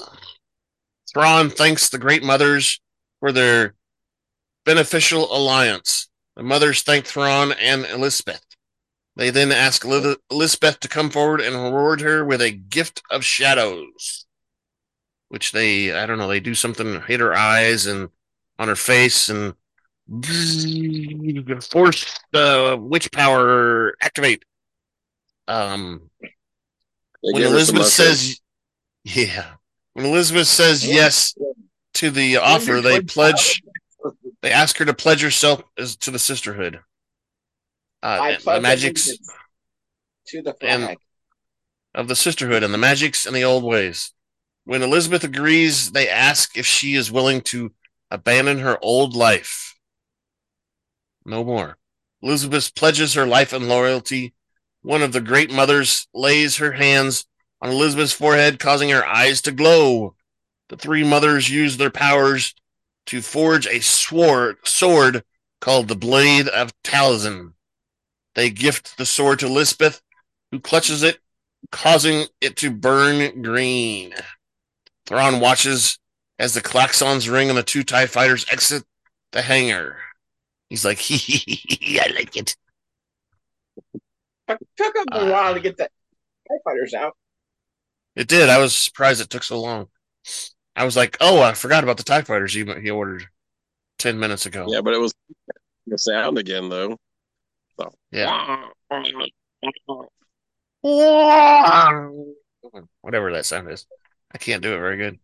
[1.12, 2.80] Thrawn thanks the Great Mothers
[3.20, 3.74] for their
[4.64, 6.08] beneficial alliance.
[6.36, 8.44] The mothers thank Thrawn and Elizabeth.
[9.16, 14.26] They then ask Elizabeth to come forward and reward her with a gift of shadows,
[15.28, 18.10] which they, I don't know, they do something, hit her eyes and
[18.60, 19.54] on her face and
[21.64, 24.44] force the witch power activate.
[25.48, 26.10] Um,
[27.22, 28.40] when Elizabeth says,
[29.02, 29.54] yeah,
[29.94, 31.34] when Elizabeth says yes
[31.98, 33.62] to the offer, they pledge,
[34.42, 36.80] they ask her to pledge herself as, to the sisterhood.
[38.02, 39.10] Uh, the magics
[40.28, 40.98] to the flag
[41.94, 44.12] of the sisterhood and the magics and the old ways.
[44.64, 47.72] When Elizabeth agrees, they ask if she is willing to
[48.10, 49.74] abandon her old life.
[51.24, 51.76] No more.
[52.22, 54.34] Elizabeth pledges her life and loyalty.
[54.82, 57.24] One of the great mothers lays her hands
[57.60, 60.14] on Elizabeth's forehead, causing her eyes to glow.
[60.68, 62.54] The three mothers use their powers
[63.06, 65.24] to forge a sword, sword
[65.60, 67.52] called the Blade of Talzin.
[68.34, 70.02] They gift the sword to Elsbeth,
[70.50, 71.18] who clutches it,
[71.72, 74.14] causing it to burn green.
[75.06, 75.98] Thrawn watches
[76.38, 78.84] as the klaxons ring and the two TIE fighters exit
[79.32, 79.96] the hangar.
[80.68, 82.56] He's like, hee hee hee, I like it.
[84.48, 85.88] It took him a uh, while to get the
[86.48, 87.16] TIE fighters out.
[88.14, 88.48] It did.
[88.48, 89.88] I was surprised it took so long.
[90.78, 93.26] I was like, oh, I forgot about the TIE fighters he, he ordered
[93.98, 94.66] 10 minutes ago.
[94.68, 95.12] Yeah, but it was
[95.88, 96.96] the sound again, though.
[97.76, 97.92] So.
[98.12, 98.68] Yeah.
[103.00, 103.86] Whatever that sound is.
[104.32, 105.18] I can't do it very good.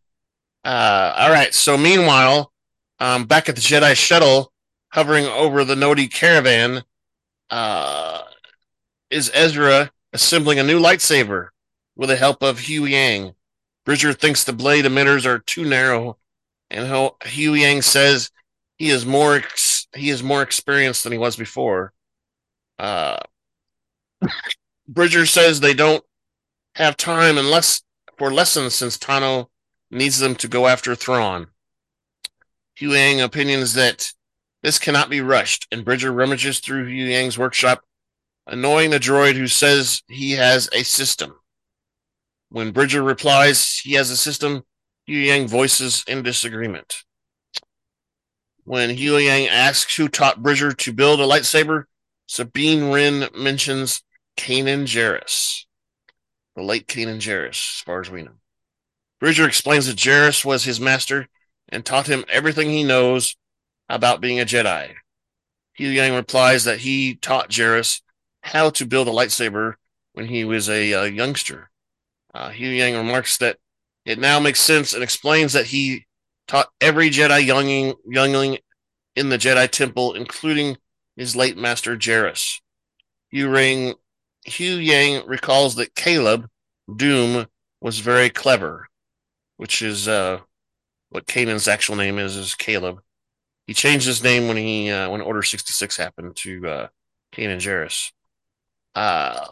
[0.64, 1.55] Uh, all right.
[1.55, 2.51] So meanwhile,
[2.99, 4.53] um, back at the Jedi shuttle,
[4.88, 6.83] hovering over the Noti caravan,
[7.51, 8.23] uh,
[9.09, 11.51] is Ezra assembling a new lightsaber
[11.95, 13.35] with the help of Huyang.
[13.85, 16.18] Bridger thinks the blade emitters are too narrow,
[16.70, 18.31] and Huyang says
[18.77, 21.92] he is more ex- he is more experienced than he was before.
[22.79, 23.18] Uh,
[24.88, 26.05] Bridger says they don't
[26.75, 27.83] have time unless
[28.18, 29.49] for lessons since Tano
[29.90, 31.49] needs them to go after Thrawn.
[32.81, 34.12] Huyang opinions that
[34.62, 37.85] this cannot be rushed, and Bridger rummages through Huyang's workshop,
[38.47, 41.35] annoying the droid who says he has a system.
[42.55, 44.62] When Bridger replies he has a system,
[45.09, 47.03] Huyang voices in disagreement.
[48.62, 51.87] When Huyang asks who taught Bridger to build a lightsaber,
[52.29, 54.05] Sabine Wren mentions
[54.37, 55.64] Kanan Jarrus,
[56.55, 58.37] the late Kanan Jarrus, as far as we know.
[59.19, 61.27] Bridger explains that Jarrus was his master
[61.71, 63.35] and taught him everything he knows
[63.88, 64.95] about being a Jedi.
[65.77, 68.01] Huyang replies that he taught Jarrus
[68.43, 69.75] how to build a lightsaber
[70.12, 71.73] when he was a, a youngster.
[72.35, 73.59] Uh, Huyang remarks that
[74.05, 76.05] it now makes sense and explains that he
[76.49, 78.59] taught every Jedi youngling, youngling
[79.16, 80.77] in the Jedi Temple, including
[81.16, 82.61] his late master Jarrus.
[83.33, 83.94] Huyang,
[84.49, 86.49] Huyang recalls that Caleb
[86.90, 87.47] Dume,
[87.81, 88.88] was very clever
[89.57, 90.40] which is uh,
[91.11, 93.01] what Kanan's actual name is, is Caleb.
[93.66, 96.88] He changed his name when he uh, when Order sixty six happened to uh,
[97.33, 98.12] Kanan Jarrus.
[98.94, 99.47] Uh,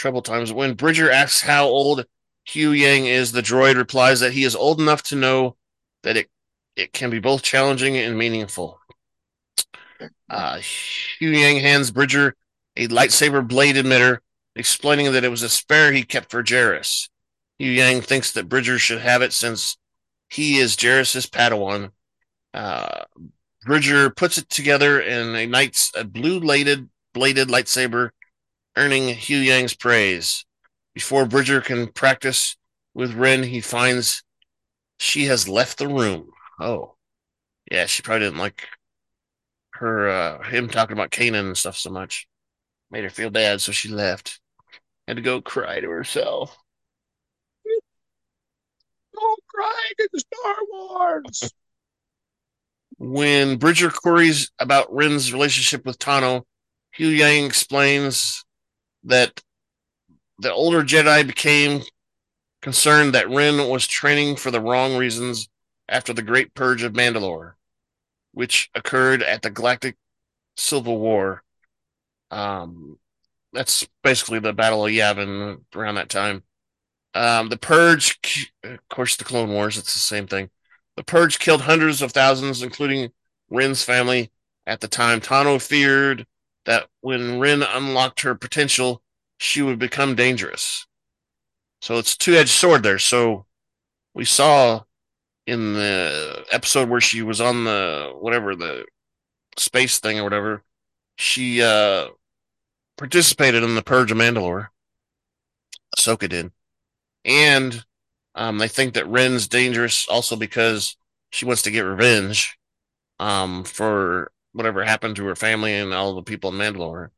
[0.00, 0.52] trouble times.
[0.52, 2.06] When Bridger asks how old
[2.48, 5.56] Huyang is, the droid replies that he is old enough to know
[6.02, 6.30] that it
[6.76, 8.80] it can be both challenging and meaningful.
[10.28, 10.56] Uh,
[11.20, 12.34] Huyang hands Bridger
[12.76, 14.18] a lightsaber blade emitter
[14.56, 17.08] explaining that it was a spare he kept for Jarrus.
[17.60, 19.76] Huyang thinks that Bridger should have it since
[20.30, 21.90] he is Jarrus's Padawan.
[22.54, 23.04] Uh,
[23.66, 28.10] Bridger puts it together and ignites a blue-bladed bladed lightsaber,
[28.76, 30.44] earning Huyang's praise.
[30.94, 32.56] Before Bridger can practice
[32.94, 34.22] with Wren, he finds
[34.98, 36.30] she has left the room.
[36.58, 36.96] Oh,
[37.70, 38.68] yeah, she probably didn't like
[39.74, 42.26] her uh, him talking about Kanan and stuff so much.
[42.90, 44.40] Made her feel bad, so she left.
[45.06, 46.56] Had to go cry to herself.
[49.14, 51.52] Don't cry to the Star Wars.
[52.98, 56.42] When Bridger queries about Wren's relationship with Tano,
[56.92, 58.44] Hugh Yang explains
[59.04, 59.42] that
[60.38, 61.82] the older Jedi became
[62.62, 65.48] concerned that Wren was training for the wrong reasons
[65.88, 67.54] after the Great Purge of Mandalore,
[68.32, 69.96] which occurred at the Galactic
[70.56, 71.42] Civil War.
[72.30, 72.98] Um,
[73.52, 76.42] that's basically the Battle of Yavin around that time.
[77.14, 80.50] Um, the Purge, of course, the Clone Wars, it's the same thing.
[80.96, 83.10] The Purge killed hundreds of thousands, including
[83.48, 84.30] Wren's family.
[84.66, 86.26] At the time, Tano feared
[86.66, 89.02] that when Wren unlocked her potential,
[89.38, 90.86] she would become dangerous.
[91.80, 92.98] So it's two edged sword there.
[92.98, 93.46] So
[94.14, 94.82] we saw
[95.46, 98.84] in the episode where she was on the whatever the
[99.56, 100.62] space thing or whatever,
[101.16, 102.08] she uh
[102.96, 104.68] participated in the Purge of Mandalore.
[105.96, 106.52] Ahsoka did.
[107.24, 107.84] And
[108.34, 110.96] um, they think that Wren's dangerous also because
[111.30, 112.56] she wants to get revenge
[113.18, 117.10] um, for whatever happened to her family and all the people in Mandalore.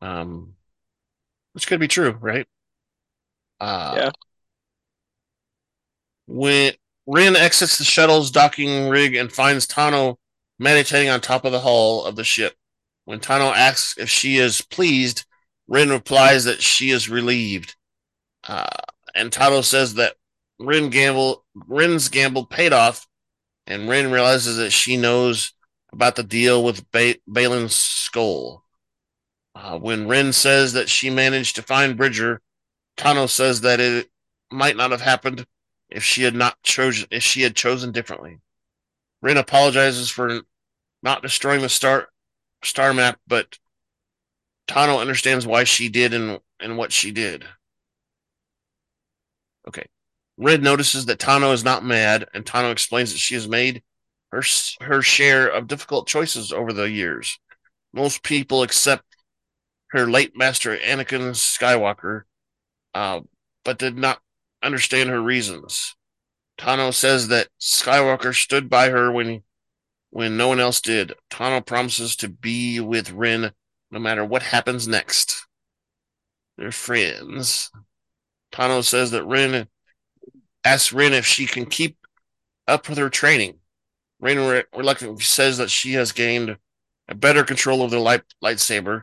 [0.00, 0.54] Um,
[1.52, 2.46] which could be true, right?
[3.60, 4.10] Uh, Yeah.
[6.26, 6.74] When
[7.06, 10.16] Wren exits the shuttle's docking rig and finds Tano
[10.58, 12.56] meditating on top of the hull of the ship.
[13.04, 15.24] When Tano asks if she is pleased,
[15.66, 17.76] Wren replies that she is relieved.
[18.46, 18.68] Uh,
[19.14, 20.16] and Tano says that
[20.60, 23.06] Wren gamble Wren's gamble paid off,
[23.66, 25.52] and Wren realizes that she knows
[25.92, 28.62] about the deal with ba- Baylan Skoll.
[29.54, 32.40] Uh, when Wren says that she managed to find Bridger,
[32.96, 34.08] Tano says that it
[34.50, 35.46] might not have happened
[35.88, 38.38] if she had not chosen if she had chosen differently.
[39.22, 40.42] Wren apologizes for
[41.02, 42.08] not destroying the star
[42.62, 43.58] star map, but
[44.68, 47.44] Tano understands why she did and and what she did.
[49.66, 49.86] Okay.
[50.36, 53.82] Red notices that Tano is not mad, and Tano explains that she has made
[54.32, 54.42] her
[54.80, 57.38] her share of difficult choices over the years.
[57.92, 59.04] Most people accept
[59.88, 62.22] her late master Anakin Skywalker,
[62.94, 63.20] uh,
[63.64, 64.20] but did not
[64.62, 65.96] understand her reasons.
[66.58, 69.42] Tano says that Skywalker stood by her when
[70.10, 71.14] when no one else did.
[71.30, 73.52] Tano promises to be with Wren
[73.90, 75.46] no matter what happens next.
[76.56, 77.70] They're friends.
[78.52, 79.68] Tano says that Wren
[80.64, 81.96] asks Wren if she can keep
[82.66, 83.58] up with her training.
[84.20, 86.56] Re- reluctantly says that she has gained
[87.08, 89.02] a better control of the light lightsaber,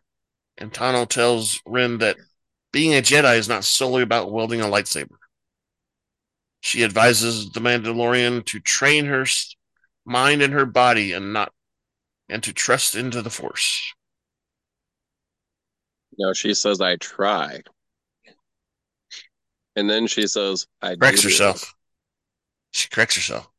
[0.57, 2.17] and Tano tells Wren that
[2.71, 5.15] being a Jedi is not solely about wielding a lightsaber.
[6.61, 9.25] She advises the Mandalorian to train her
[10.05, 11.51] mind and her body and not
[12.27, 13.93] and to trust into the force.
[16.17, 17.61] No, she says I try.
[19.75, 21.73] And then she says I Corrects herself.
[22.71, 23.49] She corrects herself.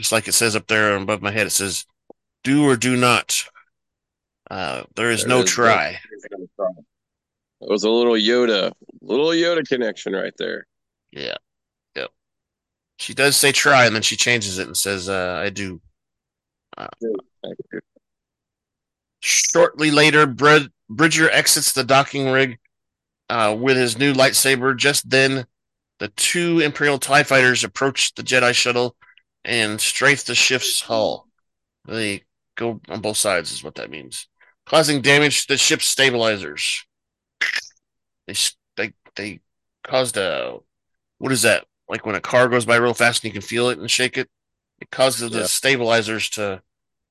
[0.00, 1.84] Just like it says up there above my head, it says,
[2.42, 3.44] do or do not.
[4.50, 6.00] Uh, there is There no is no- try.
[7.60, 10.66] It was a little Yoda, little Yoda connection right there.
[11.12, 11.36] Yeah.
[11.96, 12.08] Yep.
[12.98, 15.82] She does say try, and then she changes it and says, uh, I do.
[19.20, 22.58] Shortly later, Brid- Bridger exits the docking rig
[23.28, 24.74] uh, with his new lightsaber.
[24.74, 25.44] Just then,
[25.98, 28.96] the two Imperial TIE fighters approach the Jedi shuttle
[29.44, 31.28] and strafe the ship's hull.
[31.86, 32.24] They
[32.56, 34.28] go on both sides, is what that means,
[34.66, 36.84] causing damage to the ship's stabilizers.
[38.26, 38.34] They
[38.76, 39.40] they they
[39.84, 40.58] caused a
[41.18, 41.64] what is that?
[41.88, 44.16] Like when a car goes by real fast and you can feel it and shake
[44.16, 44.28] it.
[44.80, 46.62] It causes the stabilizers to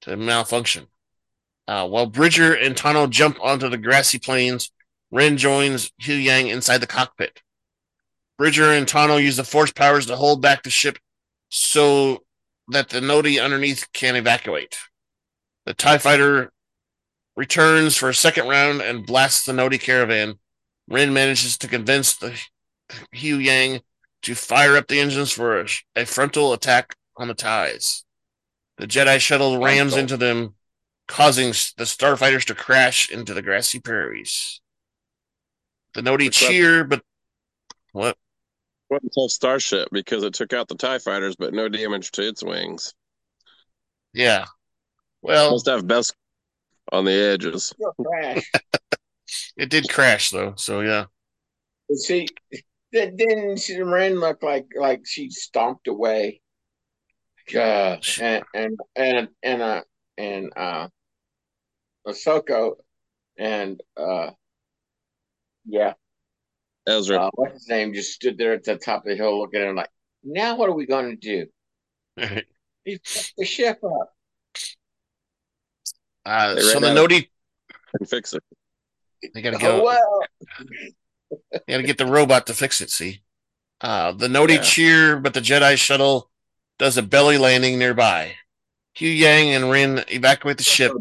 [0.01, 0.87] to malfunction.
[1.67, 4.71] Uh, while Bridger and Tano jump onto the grassy plains,
[5.11, 7.43] Wren joins Huyang inside the cockpit.
[8.39, 10.97] Bridger and Tano use the force powers to hold back the ship
[11.49, 12.23] so
[12.69, 14.77] that the Noti underneath can evacuate.
[15.65, 16.51] The TIE fighter
[17.35, 20.39] returns for a second round and blasts the Noti caravan.
[20.88, 22.39] Wren manages to convince the
[23.15, 23.81] Huyang
[24.23, 28.03] to fire up the engines for a, a frontal attack on the ties.
[28.77, 30.55] The Jedi shuttle rams into them,
[31.07, 34.62] causing the starfighters to crash into the grassy prairies.
[35.93, 37.03] The Nodi cheer, but
[37.91, 38.17] what?
[38.89, 42.27] What a tough starship because it took out the TIE fighters, but no damage to
[42.27, 42.93] its wings.
[44.13, 44.45] Yeah.
[45.21, 46.15] Well, Must have best
[46.91, 47.73] on the edges.
[48.03, 48.51] Crash.
[49.57, 51.05] it did crash though, so yeah.
[51.87, 52.27] But see,
[52.91, 56.41] then then she ran looked like like she stomped away.
[57.51, 59.81] Gosh, and and and and uh
[60.19, 60.87] and uh,
[62.05, 62.73] Ahsoka
[63.37, 64.31] and uh,
[65.65, 65.93] yeah,
[66.89, 67.17] Ezra.
[67.27, 67.93] uh, what's his name?
[67.93, 69.89] Just stood there at the top of the hill looking at him like,
[70.23, 71.47] now what are we going to do?
[72.85, 74.13] He fucked the ship up.
[76.25, 77.31] Uh, They so the out of- Noti,
[77.99, 78.43] And fix it.
[79.33, 80.21] they got to get, Oh, well.
[81.51, 82.89] they got to get the robot to fix it.
[82.89, 83.21] See,
[83.81, 84.61] uh, the Noti Yeah.
[84.61, 86.29] cheer, but the Jedi shuttle
[86.77, 88.35] does a belly landing nearby.
[88.95, 90.91] Huyang and Wren evacuate the ship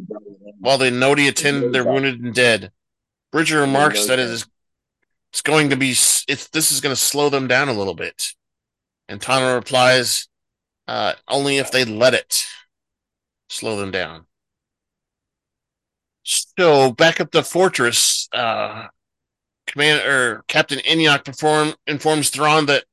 [0.60, 2.70] while the Noti attend their wounded and dead.
[3.32, 4.46] Bridger remarks that it is
[5.32, 8.22] it's going to be it's this is going to slow them down a little bit,
[9.08, 10.28] and Tano replies,
[10.86, 12.44] uh, "Only if they let it
[13.48, 14.26] slow them down."
[16.24, 18.88] So back at the fortress, uh,
[19.66, 22.84] Commander Captain Enoch perform informs Thrawn that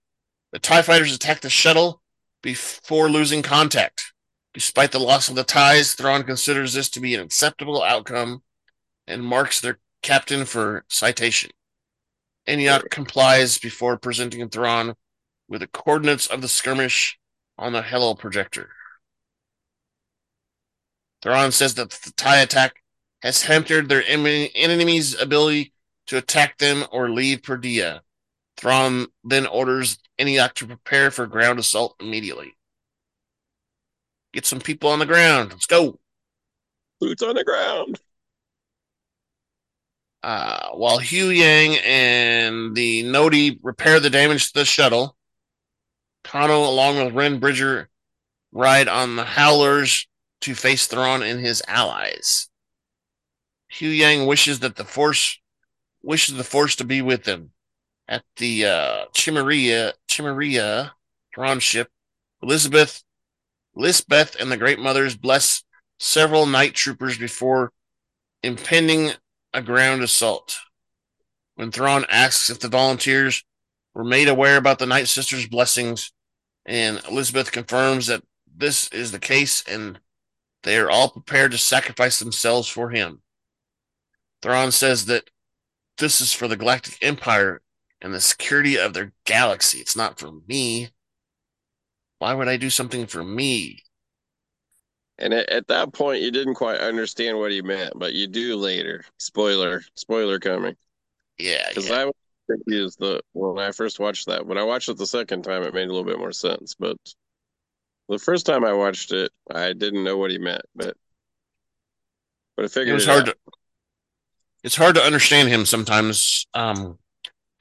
[0.51, 2.01] the Tie fighters attacked the shuttle
[2.41, 4.13] before losing contact.
[4.53, 8.43] Despite the loss of the ties, Thrawn considers this to be an acceptable outcome
[9.05, 11.51] and marks their captain for citation.
[12.47, 14.95] Enoch complies before presenting Thrawn
[15.47, 17.19] with the coordinates of the skirmish
[17.57, 18.69] on the holo projector.
[21.21, 22.83] Thrawn says that the tie attack
[23.21, 25.73] has hampered their enemy's ability
[26.07, 28.01] to attack them or leave Peridea.
[28.57, 32.55] Thrawn then orders Enoch to prepare for ground assault immediately.
[34.33, 35.51] Get some people on the ground.
[35.51, 35.99] Let's go.
[36.99, 37.99] Boots on the ground.
[40.25, 45.15] Uh, while Huyang and the Noti repair the damage to the shuttle,
[46.23, 47.89] Tano, along with Wren Bridger,
[48.51, 50.07] ride on the Howlers
[50.41, 52.49] to face Thrawn and his allies.
[53.71, 55.39] Huyang wishes that the Force
[56.01, 57.51] wishes the Force to be with them.
[58.07, 60.89] At the uh, Chimaera Chimaera
[61.35, 61.89] Thrawn ship,
[62.41, 63.03] Elizabeth
[63.75, 65.63] Lisbeth and the Great Mothers bless
[65.99, 67.73] several night troopers before
[68.41, 69.11] impending
[69.55, 70.59] a ground assault.
[71.55, 73.43] When Thrawn asks if the volunteers
[73.93, 76.11] were made aware about the Night Sisters' blessings,
[76.65, 79.99] and Elizabeth confirms that this is the case and
[80.63, 83.21] they are all prepared to sacrifice themselves for him.
[84.41, 85.29] Thrawn says that
[85.97, 87.61] this is for the Galactic Empire
[88.01, 89.79] and the security of their galaxy.
[89.79, 90.89] It's not for me.
[92.19, 93.84] Why would I do something for me?
[95.17, 98.55] And at, at that point, you didn't quite understand what he meant, but you do
[98.57, 99.03] later.
[99.17, 100.75] Spoiler, spoiler coming.
[101.37, 101.97] Yeah, Because yeah.
[101.97, 102.13] I was
[102.49, 104.45] confused the when I first watched that.
[104.47, 106.75] When I watched it the second time, it made a little bit more sense.
[106.75, 106.97] But
[108.09, 110.63] the first time I watched it, I didn't know what he meant.
[110.75, 110.95] But
[112.55, 113.27] but I figured it was it hard out.
[113.27, 113.35] to
[114.63, 116.97] it's hard to understand him sometimes um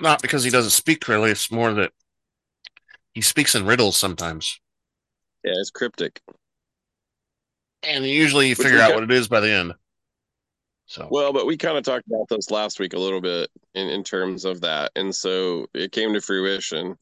[0.00, 1.92] not because he doesn't speak clearly it's more that
[3.14, 4.60] he speaks in riddles sometimes
[5.44, 6.20] Yeah, it's cryptic.
[7.86, 9.74] And usually you figure out got- what it is by the end
[10.86, 13.88] so Well, but we kind of talked about this last week a little bit in,
[13.88, 16.96] in terms of that, and so it came to fruition.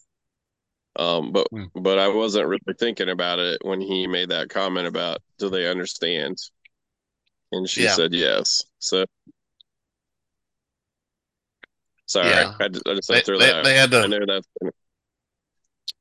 [0.94, 1.64] Um, but Hmm.
[1.74, 5.66] but I wasn't really thinking about it when he made that comment about do they
[5.68, 6.38] understand?
[7.50, 7.94] And she Yeah.
[7.94, 8.62] said yes.
[8.78, 9.04] So
[12.06, 12.54] sorry, Yeah.
[12.60, 13.54] I, just, I just they, had to throw they, that.
[13.56, 13.64] out.
[13.64, 14.48] they had I to know that's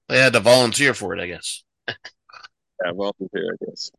[0.10, 3.56] they had to volunteer for it i guess yeah, volunteer.
[3.60, 3.92] I guess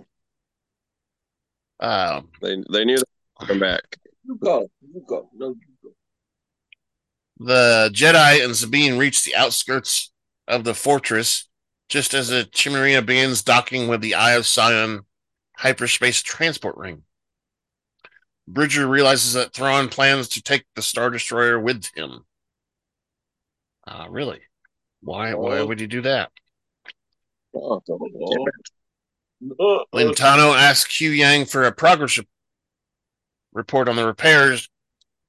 [1.82, 3.02] um they they knew they
[3.40, 3.82] would come back.
[4.24, 4.68] You go.
[4.80, 5.28] You go.
[5.34, 5.90] No, you go.
[7.38, 10.12] the jedi and sabine reach the outskirts
[10.48, 11.48] of the fortress
[11.88, 15.02] just as the chimaera begins docking with the eye of sion
[15.58, 17.02] hyperspace transport ring
[18.48, 22.24] Bridger realizes that Thrawn plans to take the Star Destroyer with him.
[23.86, 24.40] Uh, really?
[25.00, 25.34] Why?
[25.34, 26.30] Why would you do that?
[27.54, 27.82] Oh,
[29.42, 32.20] Uh, When uh, Tano asks Huyang for a progress
[33.52, 34.68] report on the repairs,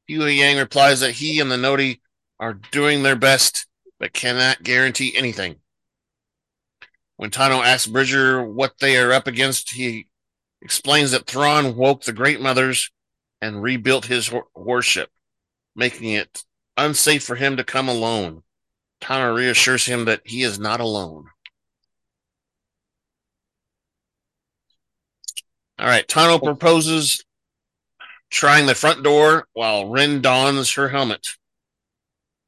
[0.10, 2.02] Huyang replies that he and the Noti
[2.40, 3.68] are doing their best,
[4.00, 5.56] but cannot guarantee anything.
[7.18, 10.08] When Tano asks Bridger what they are up against, he
[10.62, 12.92] explains that Thrawn woke the Great Mothers
[13.42, 15.10] and rebuilt his war- warship,
[15.76, 16.44] making it
[16.78, 18.44] unsafe for him to come alone.
[19.02, 21.30] Tano reassures him that he is not alone.
[25.84, 27.26] All right, Tano proposes
[28.30, 31.28] trying the front door while Wren dons her helmet.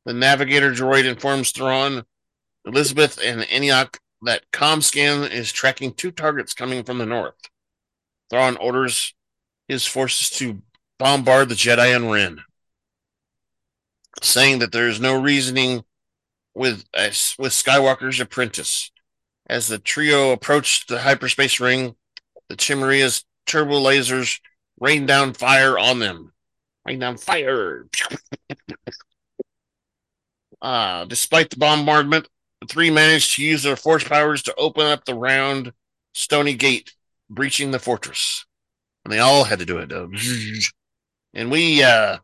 [0.06, 2.06] The navigator droid informs Thrawn,
[2.66, 7.36] Elizabeth, and Enoch that Comscan is tracking two targets coming from the north.
[8.30, 9.14] Thrawn orders
[9.68, 10.62] his forces to
[10.98, 12.40] bombard the Jedi and Wren,
[14.22, 15.84] saying that there is no reasoning
[16.54, 18.92] with uh, with Skywalker's apprentice.
[19.46, 21.98] As the trio approached the hyperspace ring,
[22.50, 24.40] the Chimaera's turbo lasers
[24.80, 26.34] rain down fire on them.
[26.86, 27.88] Rain down fire.
[30.62, 32.28] uh, despite the bombardment,
[32.62, 35.74] the three managed to use their force powers to open up the round,
[36.14, 36.94] stony gate,
[37.30, 38.46] breaching the fortress.
[39.04, 39.92] and they all had to do it.
[41.38, 42.20] And we uh,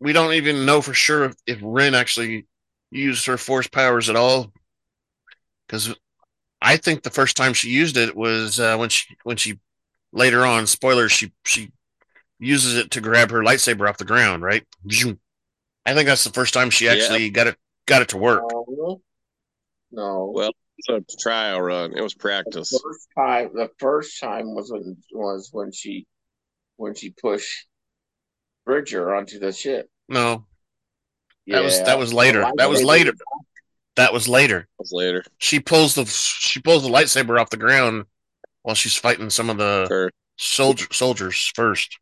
[0.00, 2.46] we don't even know for sure if, if Wren actually
[2.90, 4.52] used her force powers at all,
[5.66, 5.94] because
[6.62, 9.58] I think the first time she used it was uh, when she when she
[10.12, 11.72] later on spoilers she she
[12.38, 14.64] uses it to grab her lightsaber off the ground, right?
[15.84, 17.56] I think that's the first time she actually got it
[17.86, 18.44] got it to work.
[18.50, 19.00] No,
[19.90, 20.32] no.
[20.34, 21.96] Well, it's a trial run.
[21.96, 22.70] It was practice.
[22.70, 26.06] the first time, the first time was when was when she
[26.76, 27.66] when she pushed
[28.64, 29.88] Bridger onto the ship.
[30.08, 30.46] No,
[31.48, 32.40] that was that was later.
[32.40, 33.12] The That was later.
[33.96, 34.60] That was later.
[34.60, 35.24] It was later.
[35.38, 38.04] She pulls the she pulls the lightsaber off the ground
[38.62, 40.14] while she's fighting some of the First.
[40.38, 41.98] soldier soldiers first.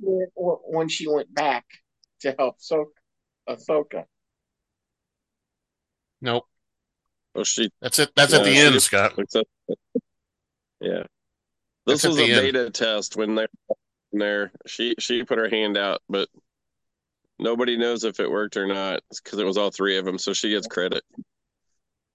[0.00, 1.64] When she went back
[2.20, 2.92] to help so-
[3.48, 4.04] Ahsoka.
[6.20, 6.44] Nope,
[7.34, 8.10] Oh, she that's it.
[8.16, 9.14] That's at the end, Scott.
[10.80, 11.02] Yeah.
[11.86, 12.42] This at was a the end.
[12.42, 13.76] beta test when they were
[14.12, 14.52] in there.
[14.66, 16.28] She she put her hand out, but
[17.38, 20.18] nobody knows if it worked or not because it was all three of them.
[20.18, 21.02] So she gets credit.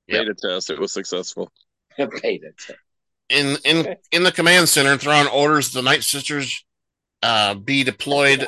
[0.07, 0.21] Yep.
[0.21, 1.51] Beta test, it was successful.
[1.97, 2.79] Beta test.
[3.29, 6.65] In in in the command center, Thrawn orders the Night Sisters
[7.21, 8.45] uh, be deployed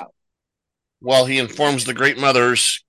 [1.00, 2.84] while he informs the Great Mothers.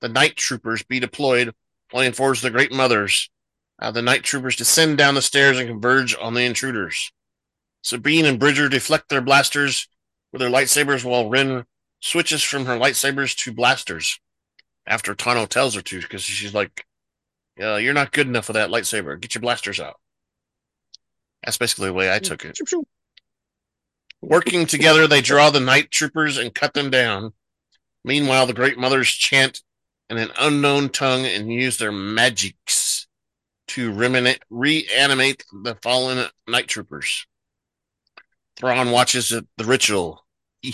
[0.00, 1.54] The Night Troopers be deployed
[1.90, 3.30] while he informs the Great Mothers.
[3.78, 7.12] Uh, the Night Troopers descend down the stairs and converge on the intruders.
[7.82, 9.88] Sabine and Bridger deflect their blasters
[10.32, 11.64] with their lightsabers while Wren
[12.00, 14.20] switches from her lightsabers to blasters
[14.86, 16.86] after Tano tells her to because she's like,
[17.60, 19.20] uh, You're not good enough for that lightsaber.
[19.20, 19.98] Get your blasters out.
[21.44, 22.58] That's basically the way I took it.
[24.22, 27.32] Working together, they draw the night troopers and cut them down.
[28.04, 29.62] Meanwhile, the great mothers chant
[30.08, 33.06] in an unknown tongue and use their magics
[33.68, 37.26] to reminate, reanimate the fallen night troopers.
[38.56, 40.24] Thrawn watches the ritual.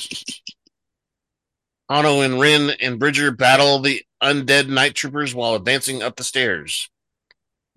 [1.92, 6.88] Ano and Wren and Bridger battle the undead night troopers while advancing up the stairs.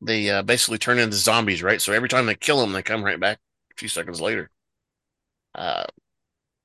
[0.02, 1.82] They uh, basically turn into zombies, right?
[1.82, 3.40] So every time they kill them, they come right back
[3.72, 4.50] a few seconds later.
[5.54, 5.84] Uh,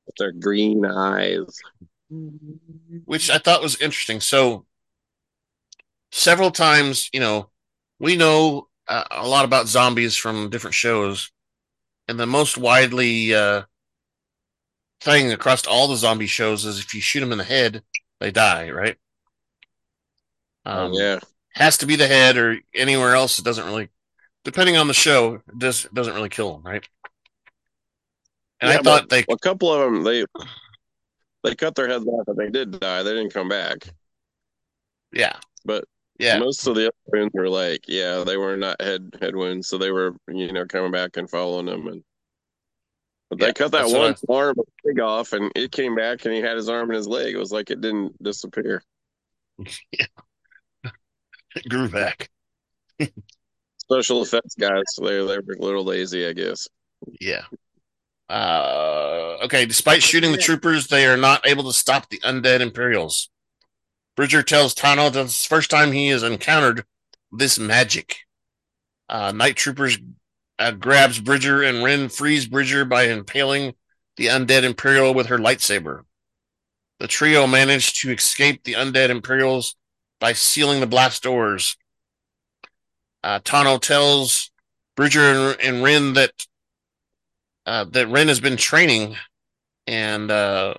[0.07, 1.61] With their green eyes.
[3.05, 4.20] which I thought was interesting.
[4.20, 4.66] So,
[6.12, 7.51] several times, you know,
[7.98, 11.32] we know uh, a lot about zombies from different shows,
[12.07, 13.62] and the most widely uh,
[15.01, 17.82] thing across all the zombie shows is if you shoot them in the head,
[18.20, 18.96] they die, right?
[20.64, 21.18] Um, yeah.
[21.55, 23.88] has to be the head, or anywhere else, it doesn't really.
[24.44, 26.86] Depending on the show, it does doesn't really kill them, right?
[28.61, 30.24] And I thought they A couple of them, they
[31.42, 33.03] they cut their heads off, but they did die.
[33.03, 33.88] They didn't come back.
[35.12, 35.84] yeah, But
[36.18, 39.68] yeah, most of the other wounds were like, yeah, they were not head head wounds,
[39.68, 41.86] so they were you know coming back and following them.
[41.88, 42.05] And
[43.30, 46.24] but Yeah, they cut that that's what one arm leg off, and it came back,
[46.24, 47.34] and he had his arm and his leg.
[47.34, 48.82] It was like it didn't disappear.
[49.92, 50.06] Yeah,
[51.54, 52.30] it grew back.
[53.78, 56.68] Special effects guys, so they they were a little lazy, I guess.
[57.20, 57.44] Yeah.
[58.28, 59.66] Uh, okay.
[59.66, 63.30] Despite shooting the troopers, they are not able to stop the undead Imperials.
[64.16, 66.84] Bridger tells Tano that it's the first time he has encountered
[67.32, 68.18] this magic.
[69.08, 69.98] Uh, Night Troopers
[70.61, 73.74] uh, grabs Bridger and Wren frees Bridger by impaling
[74.16, 76.02] the undead Imperial with her lightsaber.
[76.98, 79.74] The trio manage to escape the undead Imperials
[80.20, 81.78] by sealing the blast doors.
[83.24, 84.50] Uh, Tano tells
[84.96, 86.32] Bridger and, and Wren that
[87.64, 89.16] uh, that Wren has been training
[89.86, 90.74] and uh,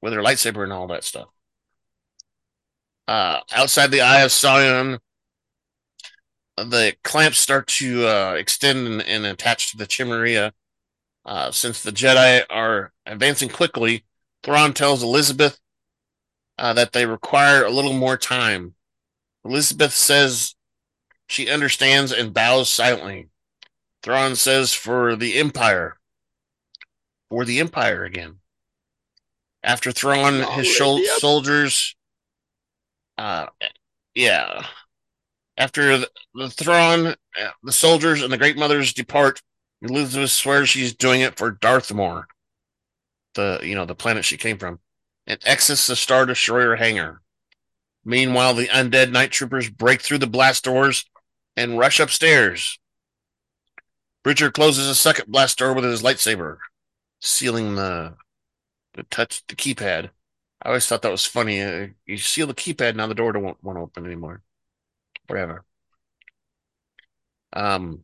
[0.00, 1.28] with her lightsaber and all that stuff.
[3.06, 4.98] Uh, outside the Eye of Sion,
[6.56, 10.52] the clamps start to uh, extend and, and attach to the Chimaera.
[11.24, 14.04] Uh, since the Jedi are advancing quickly,
[14.42, 15.58] Thrawn tells Elizabeth
[16.58, 18.74] uh, that they require a little more time.
[19.44, 20.54] Elizabeth says
[21.26, 23.28] she understands and bows silently.
[24.02, 25.96] Thrawn says for the Empire.
[27.30, 28.40] For the Empire again.
[29.62, 31.96] After Thrawn, his shol- soldiers,
[33.16, 33.46] uh,
[34.14, 34.66] yeah.
[35.56, 37.14] After the, Thrawn, uh,
[37.62, 39.40] the soldiers, and the Great Mothers depart,
[39.82, 42.24] Elizabeth swears she's doing it for Dathomir,
[43.34, 44.80] the you know the planet she came from,
[45.26, 47.20] and exits the Star Destroyer hangar.
[48.04, 51.04] Meanwhile, the undead night troopers break through the blast doors
[51.56, 52.78] and rush upstairs.
[54.22, 56.58] Bridger closes a second blast door with his lightsaber,
[57.20, 58.14] sealing the
[58.94, 60.10] the touch the keypad.
[60.62, 61.60] I always thought that was funny.
[61.60, 64.42] Uh, you seal the keypad, now the door won't won't open anymore.
[65.26, 65.64] Whatever.
[67.52, 68.02] Um,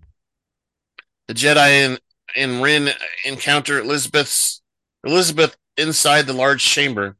[1.28, 2.00] the Jedi and
[2.36, 2.90] and Wren
[3.24, 4.62] encounter Elizabeth's
[5.04, 7.16] Elizabeth inside the large chamber,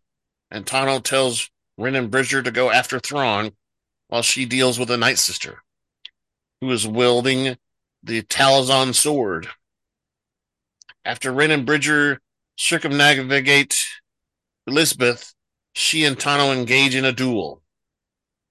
[0.51, 3.53] and Tano tells Wren and Bridger to go after Thrawn
[4.09, 5.63] while she deals with the Night Sister,
[6.61, 7.57] who is wielding
[8.03, 9.49] the Talzin sword.
[11.05, 12.21] After Wren and Bridger
[12.57, 13.79] circumnavigate
[14.67, 15.35] Elizabeth,
[15.73, 17.63] she and Tano engage in a duel.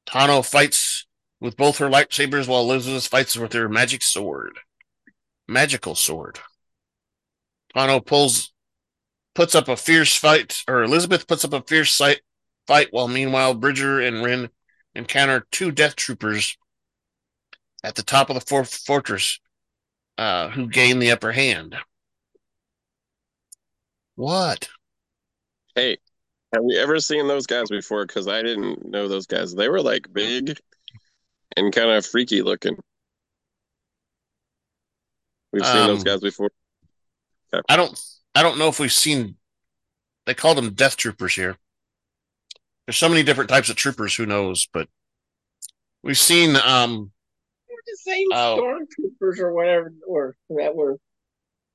[0.08, 1.06] Tano fights
[1.42, 4.60] with both her lightsabers while Elizabeth fights with her magic sword.
[5.48, 6.40] Magical sword.
[7.76, 8.52] Tano pulls
[9.36, 12.22] puts up a fierce fight, or Elizabeth puts up a fierce fight,
[12.68, 14.50] fight while meanwhile Bridger and Wren
[14.96, 16.58] encounter two death troopers
[17.84, 19.40] at the top of the for- fortress
[20.18, 21.76] uh, who gain the upper hand.
[24.16, 24.68] What?
[25.76, 25.98] Hey,
[26.54, 28.06] have you ever seen those guys before?
[28.06, 29.56] Because I didn't know those guys.
[29.56, 30.60] They were like big
[31.58, 32.78] and kind of freaky looking.
[35.52, 36.52] We've seen those Um, guys before.
[37.68, 38.00] I don't
[38.36, 39.36] I don't know if we've seen
[40.26, 41.58] they called them death troopers here.
[42.86, 44.88] There's so many different types of troopers, who knows, but
[46.04, 47.12] we've seen um
[47.68, 48.60] They were the same Oh.
[48.62, 50.98] stormtroopers or whatever or that were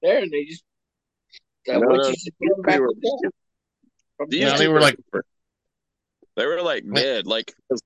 [0.03, 0.63] there, and they just
[1.67, 2.93] that No, no, you should back they were-
[4.29, 4.99] These Yeah, they were like-
[6.37, 7.03] they were like Wait.
[7.03, 7.27] dead.
[7.27, 7.83] Like 'cause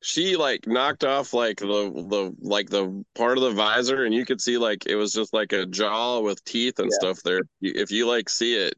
[0.00, 4.24] she like knocked off like the the like the part of the visor, and you
[4.24, 6.96] could see like it was just like a jaw with teeth and Yeah.
[6.98, 7.40] stuff there.
[7.60, 8.74] If you like see it,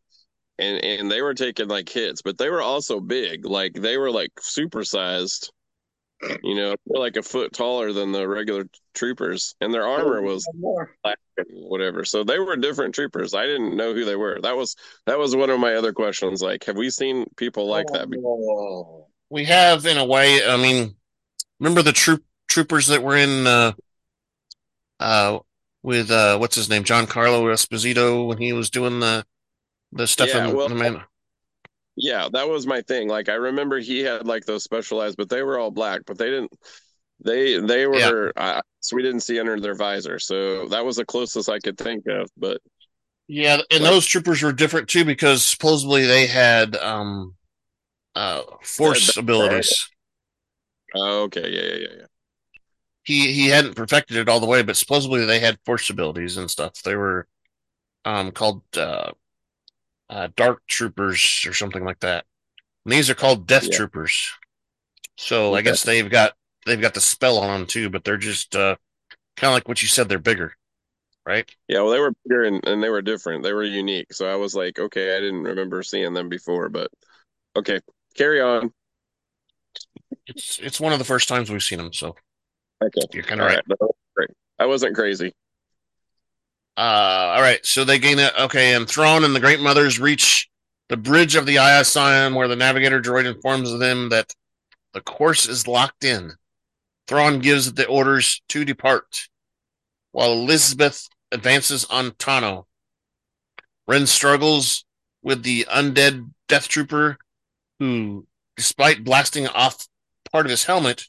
[0.59, 3.45] and and they were taking like hits, but they were also big.
[3.47, 5.51] Like they were like supersized.
[6.43, 10.47] You know, like a foot taller than the regular troopers, and their armor oh, was
[11.03, 12.05] black and whatever.
[12.05, 13.35] So they were different troopers.
[13.35, 14.39] I didn't know who they were.
[14.43, 16.43] That was that was one of my other questions.
[16.43, 18.11] Like, have we seen people like that?
[18.11, 18.37] before?
[18.39, 20.95] Oh, we have in a way, I mean,
[21.61, 23.73] remember the troop troopers that were in uh
[24.99, 25.39] uh
[25.83, 26.85] with uh what's his name?
[26.85, 29.25] Giancarlo Esposito when he was doing the
[29.93, 31.03] the stuff Yeah, in well- the man.
[31.97, 33.09] Yeah, that was my thing.
[33.09, 36.03] Like, I remember he had like those specialized, but they were all black.
[36.07, 36.53] But they didn't.
[37.23, 38.33] They they were.
[38.37, 40.19] Uh, so we didn't see under their visor.
[40.19, 42.31] So that was the closest I could think of.
[42.39, 42.63] But
[43.29, 47.35] Yeah, and those troopers were different too because supposedly they had um
[48.15, 49.89] uh force Yeah, abilities.
[50.95, 52.07] Oh, okay, yeah, yeah, yeah, yeah.
[53.03, 56.51] He he hadn't perfected it all the way, but supposedly they had force abilities and
[56.51, 56.83] stuff.
[56.83, 57.27] They were
[58.05, 59.13] um called uh,
[60.11, 62.27] uh dark troopers or something like that.
[62.85, 63.71] And these are called death Yeah.
[63.71, 64.33] troopers.
[65.19, 66.35] So I guess they've got
[66.67, 68.77] they've got the spell on them too, but they're just uh
[69.37, 70.09] kind of like what you said.
[70.09, 70.55] They're bigger,
[71.27, 71.51] right?
[71.69, 73.43] Yeah, well, they were bigger and, and they were different.
[73.45, 74.13] They were unique.
[74.13, 76.91] So I was like, okay, I didn't remember seeing them before, but
[77.57, 77.81] okay,
[78.17, 78.73] carry on.
[80.27, 82.15] It's it's one of the first times we've seen them, so
[82.83, 83.63] Okay, you're kind of right.
[84.17, 84.31] right.
[84.59, 85.35] I wasn't crazy.
[86.77, 86.81] Uh,
[87.35, 88.33] all right, so they gain it.
[88.39, 90.49] Okay, and Thrawn and the Great Mothers reach
[90.89, 94.35] the bridge of the Sion, where the navigator droid informs them that
[94.95, 96.33] the course is locked in.
[97.07, 99.29] Thrawn gives the orders to depart,
[100.13, 102.65] while Elizabeth advances on Tano.
[103.87, 104.85] Wren struggles
[105.23, 107.19] with the undead Death Trooper,
[107.79, 109.87] who, despite blasting off
[110.33, 111.09] part of his helmet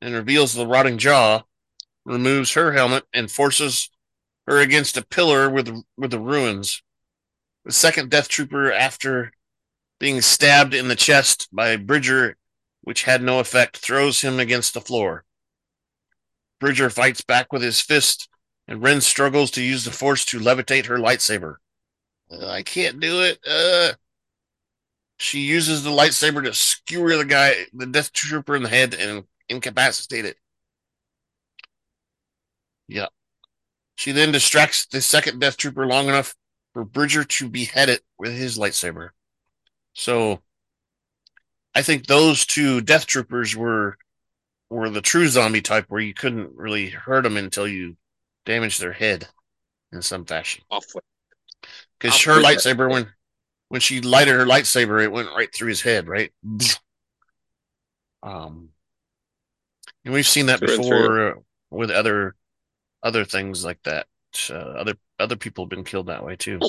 [0.00, 1.42] and reveals the rotting jaw,
[2.04, 3.90] removes her helmet and forces
[4.46, 6.82] her against a pillar with with the ruins.
[7.64, 9.32] The second Death Trooper, after
[9.98, 12.36] being stabbed in the chest by Bridger,
[12.82, 15.24] which had no effect, throws him against the floor.
[16.60, 18.28] Bridger fights back with his fist,
[18.66, 21.56] and Wren struggles to use the force to levitate her lightsaber.
[22.30, 23.38] "Uh, I can't do it.
[23.46, 23.94] Uh.
[25.18, 29.24] She uses the lightsaber to skewer the guy, the Death Trooper, in the head and
[29.48, 30.36] incapacitate it.
[32.86, 33.08] Yeah.
[33.96, 36.34] She then distracts the second Death Trooper long enough
[36.72, 39.10] for Bridger to behead it with his lightsaber.
[39.94, 40.40] So
[41.74, 43.98] I think those two Death Troopers were
[44.70, 47.96] were the true zombie type where you couldn't really hurt them until you
[48.44, 49.26] damaged their head
[49.92, 50.62] in some fashion.
[51.98, 53.08] Because her lightsaber, when
[53.68, 56.32] when she lighted her lightsaber, it went right through his head, right?
[58.22, 58.70] Um,
[60.04, 61.34] and we've seen that Through before uh,
[61.70, 62.34] with other
[63.02, 64.06] other things like that.
[64.50, 66.60] Uh, other other people have been killed that way too.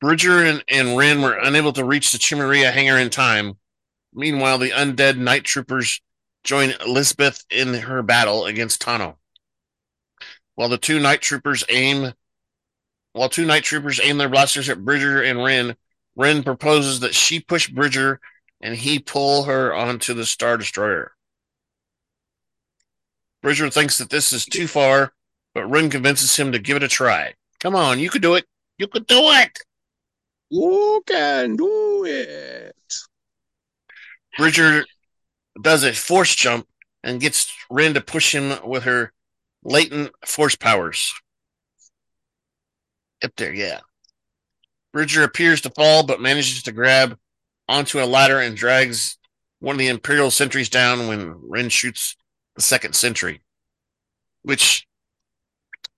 [0.00, 3.56] Bridger and, and Wren were unable to reach the Chimaera hangar in time.
[4.12, 6.00] Meanwhile, the undead night troopers
[6.44, 9.14] join Elizabeth in her battle against Tano.
[10.56, 12.12] While the two night troopers aim
[13.12, 15.76] while two night troopers aim their blasters at Bridger and Wren,
[16.16, 18.20] Wren proposes that she push Bridger
[18.60, 21.12] and he pull her onto the Star Destroyer.
[23.42, 25.12] Bridger thinks that this is too far,
[25.54, 27.34] but Wren convinces him to give it a try.
[27.60, 28.44] Come on, you could do it.
[28.78, 29.58] You could do it.
[30.48, 32.76] You can do it.
[34.38, 34.84] Bridger
[35.60, 36.66] does a force jump
[37.02, 39.12] and gets Wren to push him with her
[39.64, 41.12] latent force powers.
[43.22, 43.80] Up there, yeah.
[44.92, 47.18] Bridger appears to fall, but manages to grab
[47.68, 49.16] onto a ladder and drags
[49.60, 52.16] one of the Imperial sentries down when Wren shoots
[52.56, 53.42] the second sentry.
[54.42, 54.86] Which,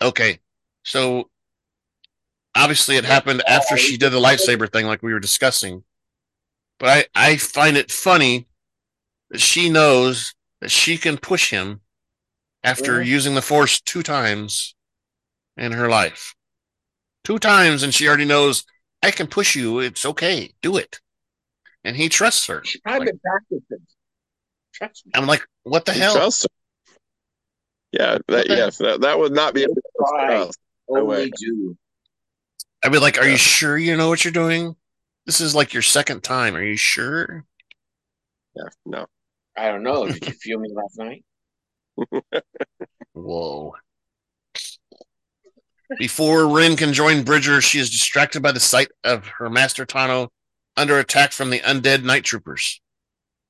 [0.03, 0.39] okay,
[0.83, 1.31] so
[2.55, 5.83] obviously it happened after she did the lightsaber thing, like we were discussing.
[6.79, 8.47] But I, I find it funny
[9.31, 11.81] that she knows that she can push him
[12.63, 13.07] after Mhm.
[13.07, 14.75] using the force two times
[15.57, 16.35] in her life.
[17.25, 18.65] Two times, and she already knows
[19.03, 19.81] I can push you.
[19.81, 20.53] It's okay.
[20.63, 21.01] Do it.
[21.85, 22.63] And he trusts her.
[22.65, 23.87] She probably been practicing.
[24.75, 25.13] Trust me.
[25.15, 26.15] I'm like, what the You hell?
[26.15, 26.95] Trust her.
[27.93, 29.67] Yeah, that the- yes, that, that would not be
[30.13, 30.35] Right.
[30.35, 30.57] else.
[30.89, 31.01] No.
[31.01, 31.77] Only do.
[32.85, 33.33] I'd be like, are Yeah.
[33.33, 34.77] you sure you know what you're doing?
[35.27, 36.55] This is like your second time.
[36.57, 37.45] Are you sure?
[38.55, 39.07] Yeah, no.
[39.57, 40.07] I don't know.
[40.11, 41.25] Did you feel me last night?
[43.13, 43.75] Whoa.
[45.99, 50.29] Before Wren can join Bridger, she is distracted by the sight of her master Tano
[50.77, 52.81] under attack from the undead night troopers.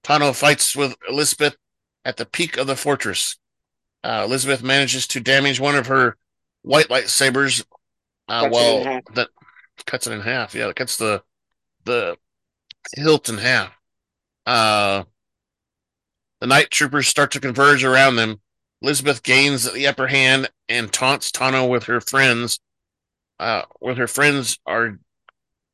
[0.03, 1.57] Tano fights with Elizabeth
[2.05, 3.39] at the peak of the fortress.
[4.03, 6.17] Uh, Elizabeth manages to damage one of her
[6.63, 7.65] white lightsabers
[8.29, 9.29] uh, Cuts it in while that
[9.87, 10.55] cuts it in half.
[10.55, 11.23] Yeah, it cuts the
[11.85, 12.17] the
[12.97, 13.73] hilt in half.
[14.47, 15.05] Uh,
[16.41, 18.41] the night troopers start to converge around them.
[18.85, 22.61] Elizabeth gains the upper hand and taunts Tano with her friends.
[23.41, 24.99] Uh, with her friends are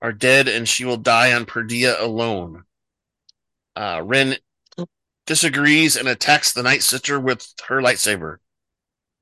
[0.01, 2.63] are dead, and she will die on Peridea alone.
[3.75, 4.37] Uh, Wren
[5.27, 8.37] disagrees and attacks the Night Sister with her lightsaber.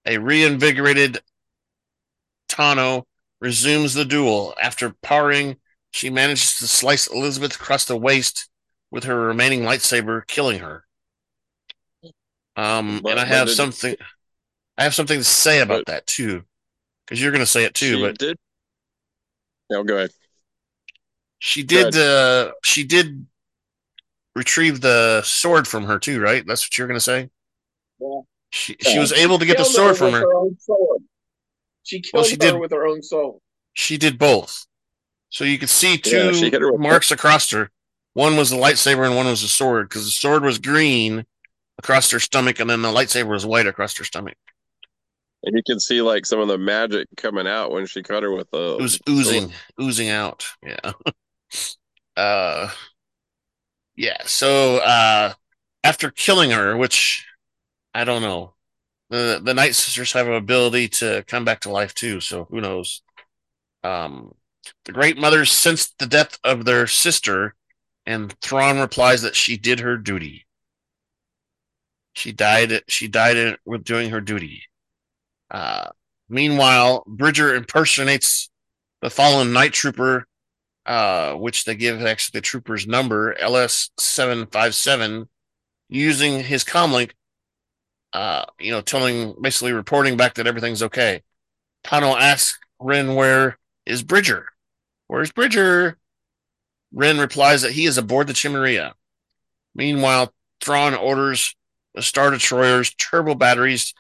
[0.05, 1.23] A reinvigorated
[2.47, 3.05] Tano
[3.41, 4.55] resumes the duel.
[4.63, 5.57] After powering,
[5.93, 8.51] she manages to slice Elizabeth across the waist
[8.91, 10.85] with her remaining lightsaber, killing her.
[12.59, 13.97] Um, But- and I have something.
[14.77, 16.45] I have something to say about But- that too,
[17.07, 17.97] because you're going to say it too.
[17.97, 18.37] she but did.
[19.71, 20.11] No, go ahead.
[21.39, 21.97] she did.
[21.97, 23.27] Uh, she did
[24.35, 26.45] retrieve the sword from her too, right?
[26.47, 27.31] That's what you're going to say.
[28.01, 28.21] Yeah.
[28.51, 30.25] She she was able to get the sword from her.
[30.59, 31.03] sword.
[31.85, 33.41] She killed Well, she her did- with her own soul.
[33.75, 34.67] She did both.
[35.31, 37.71] So you could see two her marks across her.
[38.15, 41.25] One was the lightsaber and one was the sword because the sword was green
[41.79, 44.37] across her stomach and then the lightsaber was white across her stomach.
[45.45, 48.33] And you can see like some of the magic coming out when she cut her
[48.33, 48.77] with the.
[48.79, 50.45] It was oozing, oozing out.
[50.65, 50.93] Yeah.
[52.17, 52.71] uh,
[53.95, 54.19] yeah.
[54.25, 55.35] So uh,
[55.85, 57.25] after killing her, which
[57.95, 58.55] I don't know,
[59.11, 62.21] the the Night Sisters have an ability to come back to life too.
[62.21, 63.03] So who knows?
[63.85, 64.35] Um,
[64.87, 67.55] the Great Mothers sensed the death of their sister,
[68.07, 70.48] and Thrawn replies that she did her duty.
[72.19, 72.83] She died.
[72.89, 74.65] She died with doing her duty.
[75.51, 75.91] Uh,
[76.29, 78.51] meanwhile, Bridger impersonates
[79.01, 80.27] the fallen night trooper,
[80.85, 85.29] uh, which they give actually the trooper's number, LS seven five seven,
[85.89, 87.13] using his comlink.
[88.13, 91.23] Uh, you know, telling basically reporting back that everything's okay.
[91.85, 94.49] Tano asks Wren where is Bridger?
[95.07, 95.99] Where's Bridger?
[96.93, 98.95] Wren replies that he is aboard the Chimaera.
[99.75, 101.55] Meanwhile, Thrawn orders
[102.03, 103.95] Star Destroyer's turbo batteries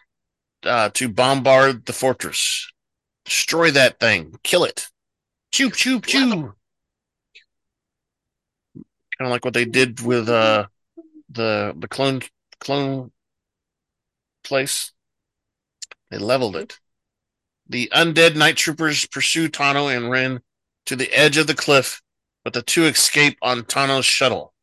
[0.65, 2.71] uh, to bombard the fortress.
[3.25, 4.39] Destroy that thing.
[4.43, 4.87] Kill it.
[5.53, 6.55] Chew, chew, chew.
[9.19, 10.67] Kind of like what they did with uh,
[11.29, 12.23] the the clone
[12.61, 13.11] clone
[14.45, 14.93] place.
[16.11, 16.79] They leveled it.
[17.69, 20.41] The undead night troopers pursue Tano and Wren
[20.87, 22.01] to the edge of the cliff,
[22.45, 24.55] but the two escape on Tano's shuttle.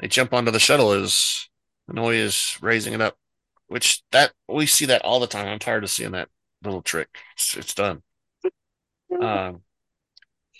[0.00, 1.48] They jump onto the shuttle as
[1.90, 3.16] Hanoi is raising it up,
[3.68, 5.46] which that we see that all the time.
[5.46, 6.28] I'm tired of seeing that
[6.62, 7.08] little trick.
[7.36, 8.02] It's, it's done.
[9.20, 9.62] Um,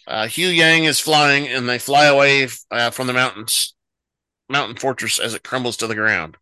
[0.06, 3.74] uh, Huyang is flying, and they fly away uh, from the mountains,
[4.48, 6.36] mountain fortress as it crumbles to the ground.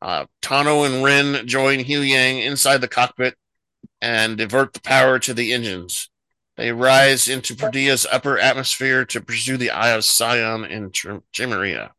[0.00, 3.36] Uh, Tano and Wren join Huyang inside the cockpit
[4.00, 6.10] and divert the power to the engines.
[6.56, 11.92] They rise into Peridea's upper atmosphere to pursue the Eye of Sion Chim- Chimaera.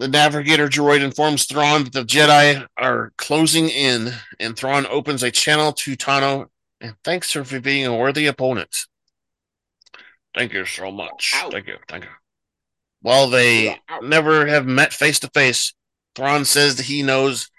[0.00, 5.30] The navigator droid informs Thrawn that the Jedi are closing in, and Thrawn opens a
[5.30, 6.46] channel to Tano
[6.80, 8.74] and thanks her for being a worthy opponent.
[10.34, 11.34] Thank you so much.
[11.36, 11.50] Ow.
[11.50, 11.76] Thank you.
[11.86, 12.10] Thank you.
[13.02, 14.00] While they Ow.
[14.00, 15.74] never have met face to face,
[16.14, 17.50] Thrawn says that he knows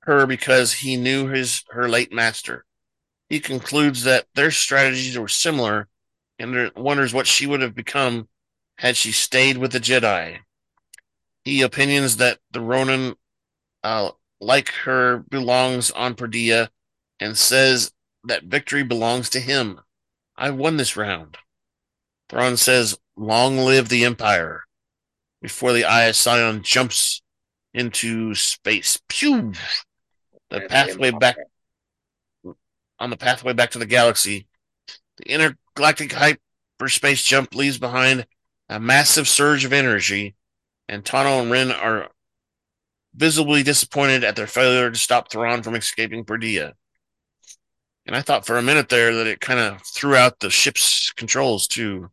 [0.00, 2.66] her because he knew his her late master.
[3.30, 5.88] He concludes that their strategies were similar
[6.38, 8.28] and wonders what she would have become
[8.76, 10.40] had she stayed with the Jedi.
[11.48, 13.16] He opinions that the Ronin,
[13.82, 16.68] uh, like her, belongs on Peridea
[17.18, 17.90] and says
[18.24, 19.80] that victory belongs to him.
[20.36, 21.38] I won this round.
[22.28, 24.64] Thrawn says, Long live the Empire.
[25.40, 27.22] Before the Eye of jumps
[27.72, 29.00] into space.
[29.08, 29.54] Pew!
[30.50, 31.38] The pathway back
[32.98, 34.48] on the pathway back to the galaxy.
[35.16, 38.26] The intergalactic hyperspace jump leaves behind
[38.68, 40.34] a massive surge of energy,
[40.88, 42.08] and Tano and Wren are
[43.14, 46.72] visibly disappointed at their failure to stop Thrawn from escaping Peridea.
[48.06, 51.12] And I thought for a minute there that it kind of threw out the ship's
[51.12, 52.10] controls too.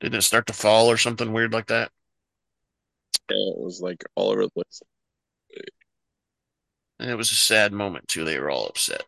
[0.00, 1.90] Didn't it start to fall or something weird like that?
[3.28, 4.82] Yeah, it was like all over the place.
[6.98, 8.24] And it was a sad moment too.
[8.24, 9.02] They were all upset.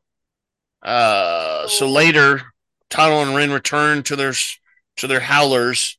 [0.83, 2.53] Uh, so later,
[2.91, 4.33] Tano and Wren return to their
[4.97, 5.98] to their howlers,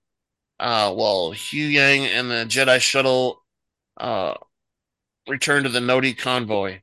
[0.59, 3.41] uh, while Huyang and the Jedi shuttle
[3.97, 4.35] uh,
[5.27, 6.79] return to the Noti convoy.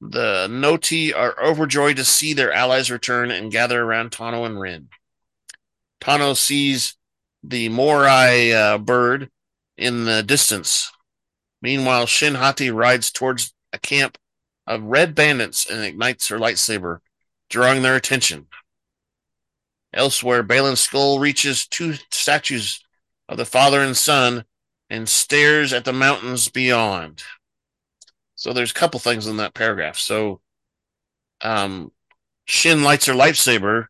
[0.00, 4.88] The Noti are overjoyed to see their allies return and gather around Tano and Wren.
[6.00, 6.96] Tano sees
[7.42, 9.30] the Morai uh, bird
[9.76, 10.90] in the distance.
[11.62, 14.18] Meanwhile, Shin Hati rides towards a camp
[14.66, 16.98] of red bandits and ignites her lightsaber,
[17.48, 18.46] drawing their attention.
[19.92, 22.83] Elsewhere, Baylan Skoll reaches two statues
[23.28, 24.44] of the father and son
[24.90, 27.22] and stares at the mountains beyond.
[28.34, 29.96] So there's a couple things in that paragraph.
[29.96, 30.40] So
[31.40, 31.90] um,
[32.44, 33.86] Shin lights her lightsaber.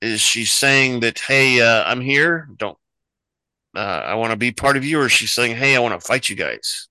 [0.00, 2.48] Is she saying that, hey, uh, I'm here?
[2.56, 2.78] Don't
[3.76, 6.00] uh, I want to be part of you, or is she saying, hey, I want
[6.00, 6.88] to fight you guys?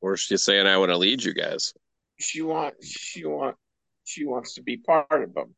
[0.00, 1.72] Or she's saying, I want to lead you guys.
[2.18, 3.56] She wants she want
[4.04, 5.54] she wants to be part of them.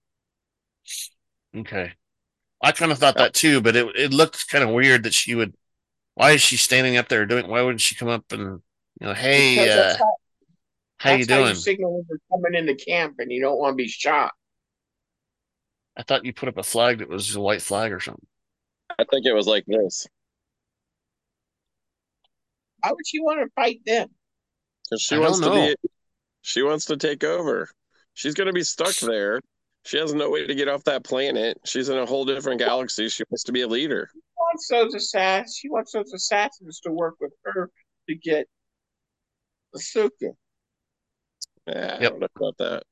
[1.56, 1.92] Okay.
[2.64, 5.34] I kind of thought that too, but it it looked kind of weird that she
[5.34, 5.54] would.
[6.14, 7.46] Why is she standing up there doing?
[7.46, 8.62] Why wouldn't she come up and
[9.00, 11.42] you know, hey, uh, how, how you doing?
[11.42, 14.32] How you signal when you're coming into camp and you don't want to be shot.
[15.96, 18.26] I thought you put up a flag that was a white flag or something.
[18.98, 20.06] I think it was like this.
[22.80, 24.08] Why would she want to fight them?
[24.84, 25.74] Because she I wants to be.
[26.42, 27.68] She wants to take over.
[28.14, 29.40] She's going to be stuck there.
[29.84, 31.58] She has no way to get off that planet.
[31.64, 33.08] She's in a whole different galaxy.
[33.08, 34.08] She wants to be a leader.
[34.12, 35.56] She wants those assassins.
[35.56, 37.70] She wants those assassins to work with her
[38.08, 38.46] to get
[39.76, 40.32] Ahsoka.
[41.66, 42.10] Yeah, I yep.
[42.12, 42.82] don't know about that.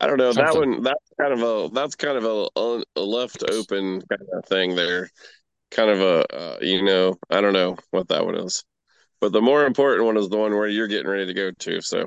[0.00, 0.60] I don't know Something.
[0.60, 0.82] that one.
[0.82, 5.10] That's kind of a that's kind of a, a left open kind of thing there.
[5.70, 8.64] Kind of a uh, you know I don't know what that one is,
[9.20, 11.80] but the more important one is the one where you're getting ready to go to.
[11.80, 12.06] So,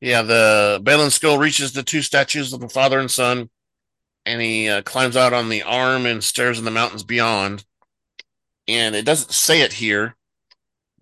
[0.00, 3.50] yeah, the Baylan Skoll reaches the two statues of the father and son,
[4.24, 7.64] and he uh, climbs out on the arm and stares in the mountains beyond.
[8.66, 10.16] And it doesn't say it here,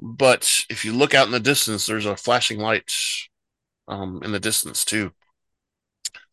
[0.01, 2.91] but if you look out in the distance, there's a flashing light
[3.87, 5.13] um, in the distance too.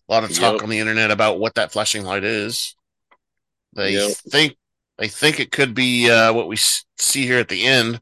[0.07, 0.63] A lot of talk yep.
[0.63, 2.75] on the internet about what that flashing light is.
[3.73, 4.11] They yep.
[4.29, 4.55] think
[4.97, 7.99] they think it could be uh, what we see here at the end,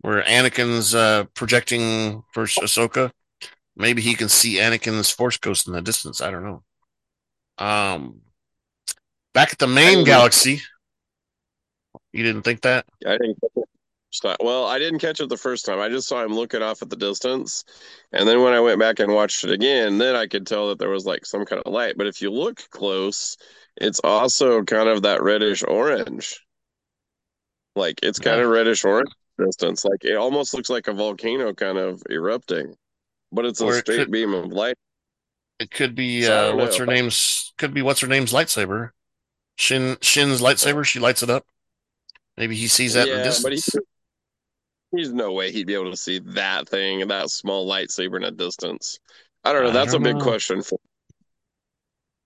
[0.00, 3.12] where Anakin's uh, projecting for Ahsoka.
[3.76, 6.20] Maybe he can see Anakin's Force Ghost in the distance.
[6.20, 6.62] I don't know.
[7.58, 8.20] Um,
[9.32, 10.60] back at the main galaxy,
[12.12, 12.84] you didn't think that?
[13.06, 13.38] I didn't.
[14.40, 15.80] Well, I didn't catch it the first time.
[15.80, 17.64] I just saw him looking off at the distance.
[18.12, 20.78] And then when I went back and watched it again, then I could tell that
[20.78, 21.96] there was like some kind of light.
[21.96, 23.38] But if you look close,
[23.78, 26.38] it's also kind of that reddish orange.
[27.74, 28.44] Like it's kind yeah.
[28.44, 29.84] of reddish orange distance.
[29.84, 32.74] Like it almost looks like a volcano kind of erupting,
[33.32, 34.76] but it's a or straight it could, beam of light.
[35.58, 38.90] It could be so uh, what's her name's could be what's her name's lightsaber.
[39.56, 40.84] Shin Shin's lightsaber.
[40.84, 41.46] She lights it up.
[42.36, 43.70] Maybe he sees that yeah, in the distance.
[43.72, 43.86] But he,
[44.92, 48.30] there's no way he'd be able to see that thing, that small lightsaber in a
[48.30, 48.98] distance.
[49.44, 49.70] I don't know.
[49.70, 50.24] That's don't a big know.
[50.24, 50.78] question for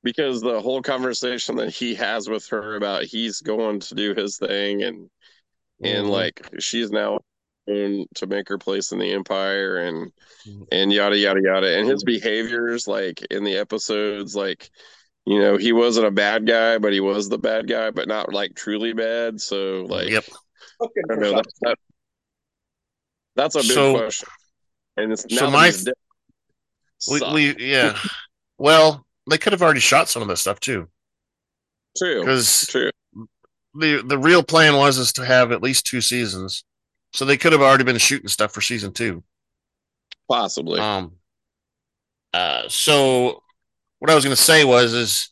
[0.03, 4.39] because the whole conversation that he has with her about he's going to do his
[4.39, 5.87] thing and mm-hmm.
[5.87, 7.19] and like she's now
[7.67, 10.13] to make her place in the empire and
[10.47, 10.63] mm-hmm.
[10.71, 14.71] and yada yada yada and his behaviors like in the episodes like
[15.25, 18.33] you know he wasn't a bad guy but he was the bad guy but not
[18.33, 20.25] like truly bad so like yep
[20.81, 21.79] I don't know, that, that,
[23.35, 24.29] that's a big so, question.
[24.97, 25.73] And it's so my
[27.11, 27.97] we, we yeah.
[28.59, 30.89] well, they could have already shot some of this stuff too.
[31.97, 32.21] True.
[32.21, 32.91] Because true.
[33.75, 36.65] The the real plan was is to have at least two seasons.
[37.17, 39.25] So they could have already been shooting stuff for season two.
[40.29, 40.81] Possibly.
[40.81, 41.13] Um.
[42.35, 42.69] Uh.
[42.69, 43.43] So,
[44.01, 45.31] what I was going to say was, is,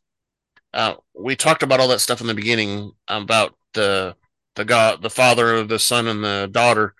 [0.72, 4.16] uh, we talked about all that stuff in the beginning about the
[4.54, 6.94] the God, the Father, of the Son, and the daughter.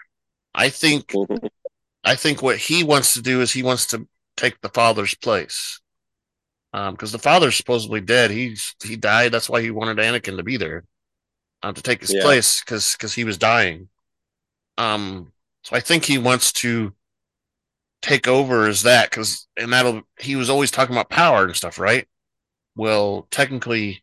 [0.55, 1.49] I think, Mhm.
[2.05, 4.07] I think what he wants to do is he wants to
[4.37, 5.81] take the Father's place.
[6.75, 8.31] Um, because the Father's supposedly dead.
[8.31, 9.33] He's he died.
[9.33, 10.85] That's why he wanted Anakin to be there,
[11.63, 12.21] um, to take his Yeah.
[12.21, 13.89] place because because he was dying.
[14.79, 15.33] Um.
[15.63, 16.93] So I think he wants to
[18.03, 21.79] take over as that because and that'll he was always talking about power and stuff,
[21.79, 22.07] right?
[22.77, 24.03] Well, technically,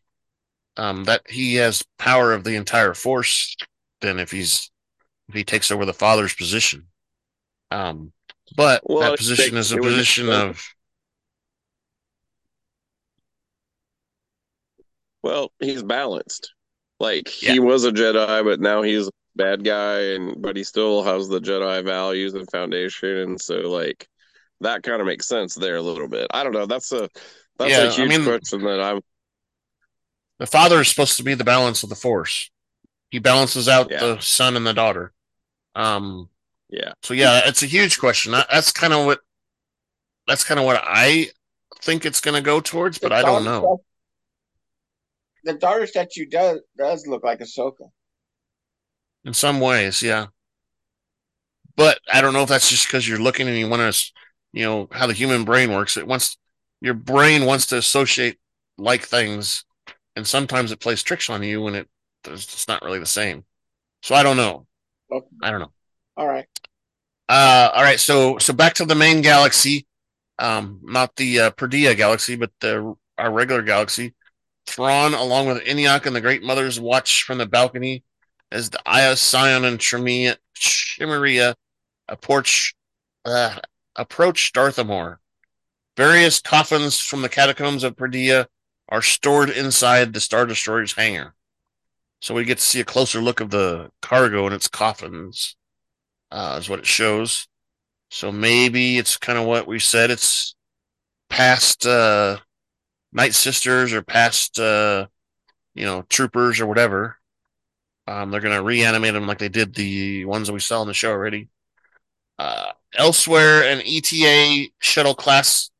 [0.76, 3.54] um, that he has power of the entire force.
[4.00, 4.70] Then if he's
[5.28, 6.88] if he takes over the father's position,
[7.70, 8.12] um,
[8.56, 10.62] but Well, that position is a position of
[15.22, 16.52] Well, he's balanced.
[16.98, 17.52] Like Yeah.
[17.52, 21.40] he was a Jedi, but now he's bad guy, and but he still has the
[21.40, 24.08] Jedi values and foundation, and so like
[24.60, 26.26] that kind of makes sense there a little bit.
[26.32, 26.66] I don't know.
[26.66, 27.08] That's a
[27.58, 29.00] that's Yeah, a I huge mean- question that I'm.
[30.38, 32.50] the father is supposed to be the balance of the force.
[33.10, 34.00] He balances out Yeah.
[34.00, 35.12] the son and the daughter.
[35.74, 36.28] Um,
[36.68, 38.32] Yeah, so yeah, it's a huge question.
[38.32, 39.20] That's kind of what
[40.26, 41.30] that's kind of what I
[41.82, 43.60] think it's going to go towards, but The I don't know.
[43.60, 43.82] statue-
[45.44, 47.90] The daughter statue does does look like Ahsoka.
[49.24, 50.26] In some ways, yeah.
[51.76, 54.12] But I don't know if that's just because you're looking and you want to,
[54.52, 55.96] you know, how the human brain works.
[55.96, 56.36] It wants
[56.80, 58.38] your brain wants to associate
[58.76, 59.64] like things,
[60.16, 61.88] and sometimes it plays tricks on you when it
[62.24, 63.44] it's not really the same.
[64.02, 64.66] So I don't know.
[65.10, 65.26] Okay.
[65.42, 65.72] I don't know.
[66.16, 66.46] All right.
[67.28, 68.00] Uh, all right.
[68.00, 69.86] So so back to the main galaxy,
[70.38, 74.14] um, not the uh, Peridea galaxy, but the our regular galaxy.
[74.66, 78.04] Thrawn, along with Enoch and the Great Mothers, watch from the balcony
[78.52, 81.54] as the Scion, and Tremia, Chimaera
[82.08, 82.74] approach
[83.24, 83.58] uh,
[83.96, 85.16] approach Dathomir.
[85.96, 88.46] Various coffins from the catacombs of Peridea
[88.88, 91.34] are stored inside the Star Destroyer's hangar.
[92.20, 95.56] So we get to see a closer look of the cargo and its coffins
[96.30, 97.48] uh, is what it shows.
[98.10, 100.10] So maybe it's kind of what we said.
[100.10, 100.54] It's
[101.28, 102.38] past uh,
[103.12, 105.06] Night Sisters or past, uh,
[105.74, 107.18] you know, troopers or whatever.
[108.06, 110.88] Um, they're going to reanimate them like they did the ones that we saw in
[110.88, 111.48] the show already.
[112.38, 115.70] Uh, elsewhere, an ETA shuttle class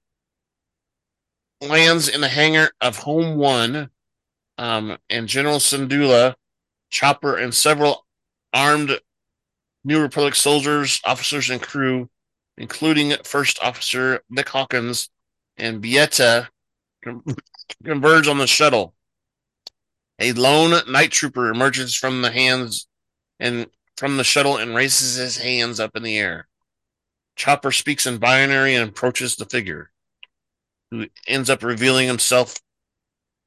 [1.61, 3.91] lands in the hangar of Home One,
[4.59, 6.35] um, and General Syndulla,
[6.91, 8.07] Chopper, and several
[8.53, 9.01] armed
[9.85, 12.09] New Republic soldiers, officers, and crew,
[12.57, 15.11] including First Officer Nick Hawkins
[15.57, 16.49] and Bieta,
[17.03, 17.25] con-
[17.85, 18.95] converge on the shuttle.
[20.23, 22.87] A lone night trooper emerges from the hands
[23.41, 23.67] and
[23.97, 26.47] from the shuttle and raises his hands up in the air.
[27.35, 29.91] Chopper speaks in binary and approaches the figure,
[30.93, 32.61] who ends up revealing himself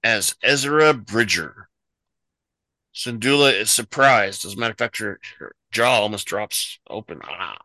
[0.03, 1.69] as Ezra Bridger.
[2.93, 4.43] Syndulla is surprised.
[4.43, 7.21] As a matter of fact, her, her jaw almost drops open.
[7.23, 7.57] Ah.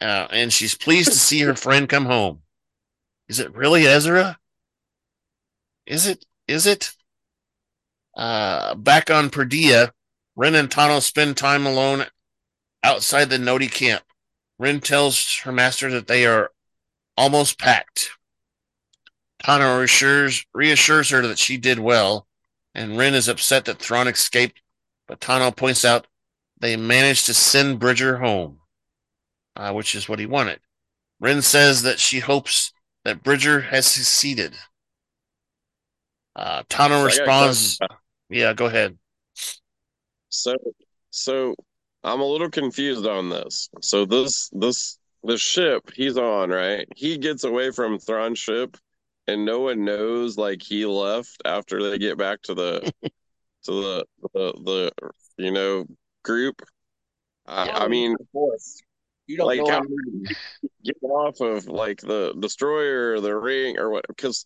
[0.00, 2.40] Uh, and she's pleased to see her friend come home.
[3.28, 4.40] Is it really Ezra?
[5.86, 6.26] Is it?
[6.48, 6.92] Is it?
[8.16, 9.90] Uh, back on Peridea,
[10.36, 12.04] Wren and Tano spend time alone
[12.82, 14.02] outside the Noti camp.
[14.58, 16.50] Wren tells her master that they are
[17.16, 18.10] almost packed.
[19.42, 22.26] Tano reassures, reassures her that she did well,
[22.74, 24.62] and Wren is upset that Thrawn escaped,
[25.08, 26.06] but Tano points out
[26.60, 28.60] they managed to send Bridger home,
[29.56, 30.60] uh, which is what he wanted.
[31.18, 32.72] Wren says that she hopes
[33.04, 34.54] that Bridger has succeeded.
[36.36, 37.96] Uh, Tano So I got a responds, question.
[38.32, 38.96] Yeah, go ahead.
[40.30, 40.54] So,
[41.10, 41.54] so
[42.02, 43.68] I'm a little confused on this.
[43.80, 46.88] So this this the ship he's on, right?
[46.96, 48.76] He gets away from Thrawn's ship,
[49.26, 52.80] and no one knows like he left after they get back to the
[53.64, 54.92] to the the, the
[55.36, 55.84] you know
[56.22, 56.62] group.
[57.46, 58.80] I, I mean, Of course.
[59.26, 59.70] You don't Like know.
[59.70, 59.82] how-
[60.84, 64.04] get off of like the destroyer or the ring or what?
[64.08, 64.44] Because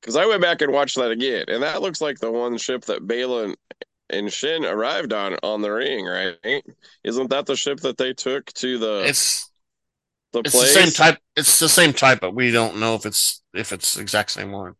[0.00, 2.84] because I went back and watched that again, and that looks like the one ship
[2.86, 3.54] that Baylan
[4.10, 6.64] and Shin arrived on on the ring, right?
[7.04, 9.50] Isn't that the ship that they took to the It's
[10.32, 10.74] the it's place?
[10.74, 11.18] the same type.
[11.36, 14.74] It's the same type, but we don't know if it's if it's exact same one.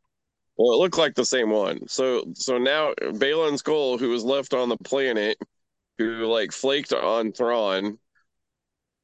[0.57, 1.89] Well, it looked like the same one.
[1.89, 5.39] So so now Baylan Skoll, who was left on the planet,
[5.99, 7.99] who like flaked on Thrawn,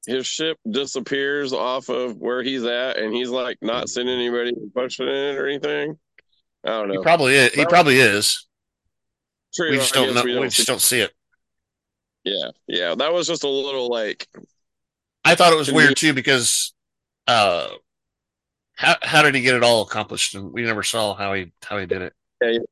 [0.07, 5.15] his ship disappears off of where he's at, and he's like not sending anybody questioning
[5.15, 5.99] it or anything.
[6.67, 6.95] I don't know.
[6.95, 7.53] He probably is.
[7.55, 8.47] He probably is.
[9.55, 10.23] True, We just don't know.
[10.25, 11.13] we We don't just see- don't see it.
[12.25, 12.95] Yeah, yeah.
[12.97, 14.27] That was just a little like
[15.25, 16.75] I thought it was weird too because
[17.29, 17.69] uh
[18.75, 20.35] how how did he get it all accomplished?
[20.35, 22.13] And we never saw how he how he did it.
[22.43, 22.63] Yeah, It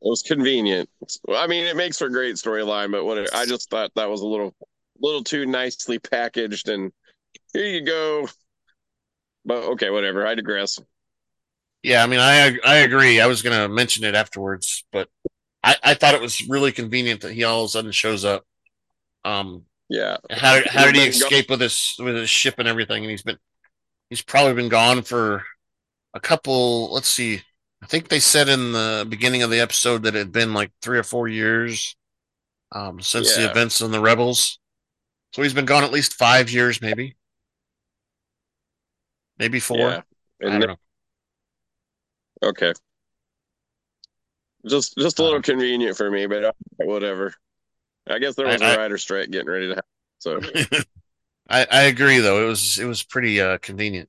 [0.00, 0.88] was convenient.
[1.28, 4.22] I mean, it makes for a great storyline, but what I just thought that was
[4.22, 4.54] a little
[5.00, 6.90] little too nicely packaged and
[7.52, 8.28] here you go.
[9.44, 10.26] But okay, whatever.
[10.26, 10.78] I digress.
[11.84, 13.20] Yeah, I mean, I I agree.
[13.20, 15.10] I was going to mention it afterwards, but
[15.62, 18.44] I, I thought it was really convenient that he all of a sudden shows up.
[19.24, 20.18] Um, yeah.
[20.30, 23.04] How how did he escape with his with his ship and everything?
[23.04, 23.38] And he's been
[24.10, 25.44] he's probably been gone for
[26.14, 26.92] a couple.
[26.92, 27.42] Let's see.
[27.82, 30.72] I think they said in the beginning of the episode that it had been like
[30.82, 31.96] three or four years
[32.72, 33.44] um, since Yeah.
[33.44, 34.60] the events in the rebels.
[35.32, 37.16] So he's been gone at least five years, maybe,
[39.38, 39.78] maybe four.
[39.78, 40.02] Yeah.
[40.46, 40.76] I And don't know.
[42.44, 42.72] Okay.
[44.66, 47.34] Just just a little Um, convenient for me, but uh, whatever.
[48.08, 49.90] I guess there was I- a rider strike getting ready to happen.
[50.20, 50.40] So
[51.48, 52.44] I, I agree though.
[52.44, 54.08] It was it was pretty uh convenient.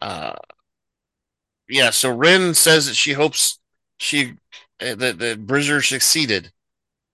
[0.00, 0.34] Uh
[1.68, 3.58] yeah, so Wren says that she hopes
[3.98, 4.34] she
[4.80, 6.52] uh, that, that Bridger succeeded.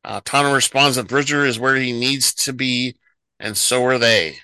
[0.04, 2.96] Uh Tano responds that Bridger is where he needs to be,
[3.40, 4.38] and so are they.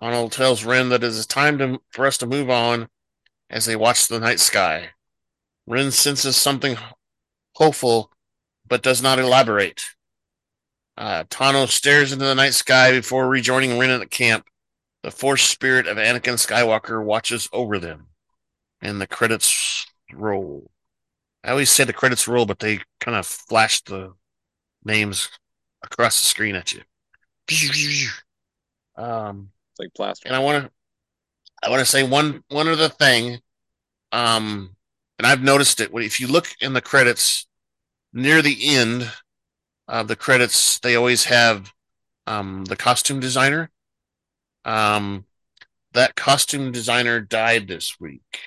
[0.00, 2.88] Tano tells Wren that it is time to, for us to move on
[3.50, 4.90] as they watch the night sky.
[5.66, 6.76] Wren senses something
[7.54, 8.12] hopeful,
[8.66, 9.84] but does not elaborate.
[10.96, 14.46] Uh, Tano stares into the night sky before rejoining Wren at the camp.
[15.02, 18.06] The force spirit of Anakin Skywalker watches over them,
[18.80, 20.70] and the credits roll.
[21.44, 24.14] I always say the credits roll, but they kind of flash the
[24.84, 25.30] names
[25.82, 26.80] across the screen at you.
[28.96, 30.26] Um, it's like plaster.
[30.26, 30.70] and I want to,
[31.62, 33.40] I want to say one one other thing.
[34.12, 34.75] Um,
[35.18, 35.90] and I've noticed it.
[35.94, 37.46] If you look in the credits
[38.12, 39.10] near the end
[39.88, 41.72] of the credits, they always have
[42.26, 43.70] um, the costume designer.
[44.64, 45.24] Um,
[45.92, 48.40] that costume designer died this week.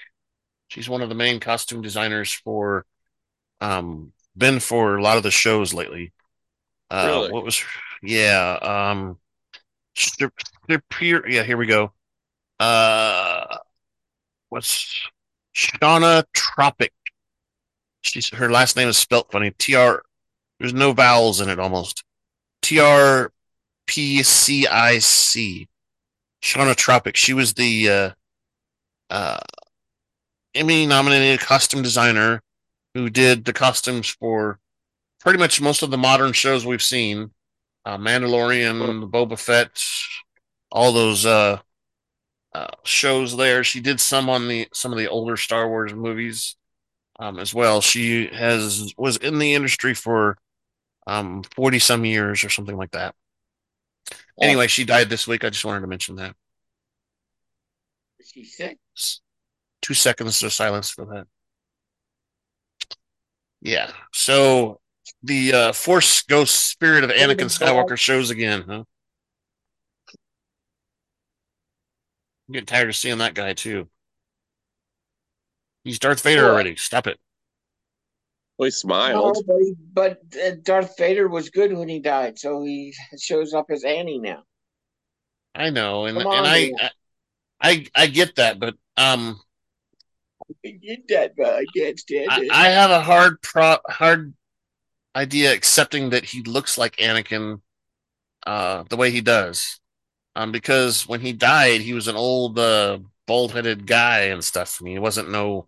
[0.68, 2.86] She's one of the main costume designers for,
[3.62, 6.14] um, been for a lot of the shows lately.
[6.92, 7.32] Uh, Really?
[7.32, 7.64] what was,
[8.04, 9.18] yeah, um,
[11.02, 11.94] yeah, here we go.
[12.60, 13.58] Uh,
[14.50, 15.10] what's
[15.60, 16.92] Shawna Trpcic?
[18.02, 19.52] She's her last name is spelt funny.
[19.52, 20.04] T R.
[20.60, 22.04] There's no vowels in it almost.
[22.62, 23.34] T R
[23.86, 25.68] P C I C.
[26.42, 27.18] Shawna Trpcic.
[27.18, 28.10] She was the uh,
[29.10, 29.40] uh,
[30.56, 32.42] Emmy nominated costume designer
[32.94, 34.60] who did the costumes for
[35.20, 37.32] pretty much most of the modern shows we've seen.
[37.86, 39.84] Uh, Mandalorian, Boba Fett,
[40.72, 41.60] all those uh,
[42.54, 43.64] uh, shows there.
[43.64, 46.56] She did some on the some of the older Star Wars movies
[47.20, 47.82] um, as well.
[47.82, 50.38] She has was in the industry for
[51.08, 53.16] um, forty some years or something like that.
[54.42, 55.44] Anyway, she died this week.
[55.44, 56.36] I just wanted to mention that.
[58.20, 58.78] Is she sick?
[59.82, 61.28] Two seconds of silence for that.
[63.62, 63.92] Yeah.
[64.14, 64.80] So
[65.24, 68.84] the uh, Force Ghost Spirit of Anakin Skywalker shows again, huh?
[72.50, 73.88] I'm getting tired of seeing that guy too.
[75.84, 76.54] He's Darth Vader What?
[76.54, 76.76] already.
[76.78, 77.20] Stop it.
[78.58, 79.46] Well, he No, smiled.
[79.46, 83.68] but, he- but uh, Darth Vader was good when he died, so he shows up
[83.70, 84.44] as Annie now.
[85.54, 86.72] I know, and Come and I.
[86.80, 86.90] I
[87.62, 89.40] I I get that, but um,
[90.64, 92.52] You that, but I can't stand I, it.
[92.52, 94.34] I have a hard pro hard
[95.16, 97.62] idea accepting that he looks like Anakin,
[98.48, 99.80] uh, the way he does,
[100.40, 104.78] um, because when he died, he was an old, uh, bald-headed guy and stuff.
[104.80, 105.68] I mean, he wasn't no,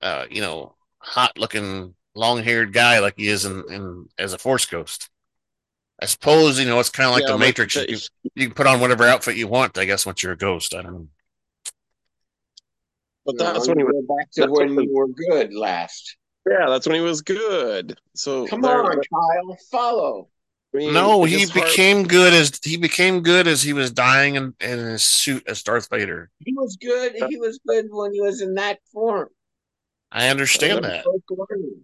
[0.00, 5.10] uh, you know, hot-looking, long-haired guy like he is in, in as a Force Ghost.
[6.00, 7.74] I suppose you know it's kind of like Yeah, the Matrix.
[7.74, 7.98] You can,
[8.34, 10.74] you can put on whatever outfit you want, I guess, once you're a ghost.
[10.74, 11.08] I don't know.
[13.24, 14.04] But You know, that's when he you was.
[14.06, 16.16] back to when when- you were good last.
[16.48, 17.98] Yeah, that's when he was good.
[18.14, 20.28] So Come on, Kyle, follow.
[20.76, 24.34] I No, he his heart- became good as he became good as he was dying
[24.36, 26.30] in, in his suit as Darth Vader.
[26.44, 27.14] He was good.
[27.28, 29.28] He was good when he was in that form.
[30.12, 31.82] I understand that, First learning.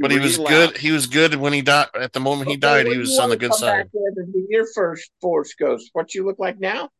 [0.00, 0.76] but he was good.
[0.76, 1.88] He was good when he died.
[1.94, 3.84] At the moment he Okay, died, he was on the good side.
[3.84, 5.90] back there your first Force Ghost.
[5.92, 6.90] What you look like now?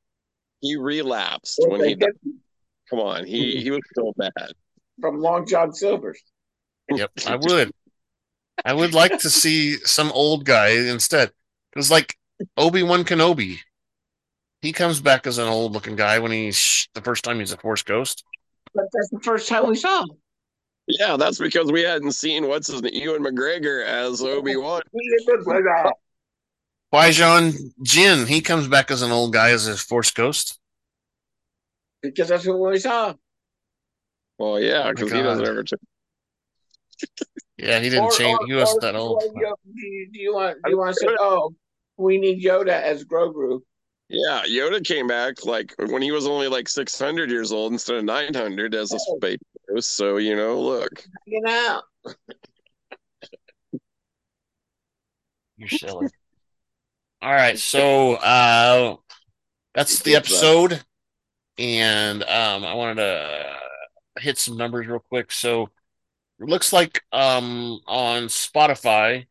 [0.61, 1.95] He relapsed Or when he.
[1.95, 2.11] get
[2.89, 4.53] Come on, he he was so bad.
[5.01, 6.21] from Long John Silver's.
[6.91, 7.73] Yep, I would.
[8.65, 11.28] I would like to see some old guy instead.
[11.28, 12.16] It was like
[12.57, 13.59] Obi Wan Kenobi.
[14.62, 17.57] He comes back as an old looking guy when he's the first time he's a
[17.57, 18.24] Force Ghost.
[18.74, 20.11] But that's the first time we saw him.
[20.87, 24.82] Yeah, that's because we hadn't seen what's his name, Ewan McGregor as Obi Wan.
[24.93, 25.95] He John like that.
[26.93, 30.59] Qui-Gon Jinn, he comes back as an old guy as a Force ghost.
[32.03, 33.15] Because that's what we saw.
[34.39, 35.62] Well, yeah, Oh because he doesn't ever.
[35.62, 35.82] Change.
[37.62, 38.39] Yeah, he didn't Or- change.
[38.41, 39.20] or- he wasn't that old.
[39.20, 40.59] Do you, do you- do you want?
[40.65, 41.55] Do you want to say, "Oh,
[41.97, 43.61] we need Yoda as Grogu"?
[44.09, 48.05] Yeah, Yoda came back like when he was only like 600 years old instead of
[48.05, 49.16] 900 as a Oh.
[49.19, 49.39] space
[49.69, 49.95] ghost.
[49.97, 51.82] So you know, look, You know,
[55.57, 56.09] You're silly.
[57.23, 58.97] All right, so uh
[59.74, 60.82] that's the episode,
[61.59, 63.59] and um I wanted to
[64.20, 65.31] hit some numbers real quick.
[65.31, 65.69] So it
[66.49, 69.27] looks like um on Spotify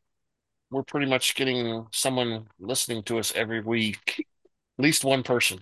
[0.72, 4.28] we're pretty much getting someone listening to us every week,
[4.78, 5.60] at least one person.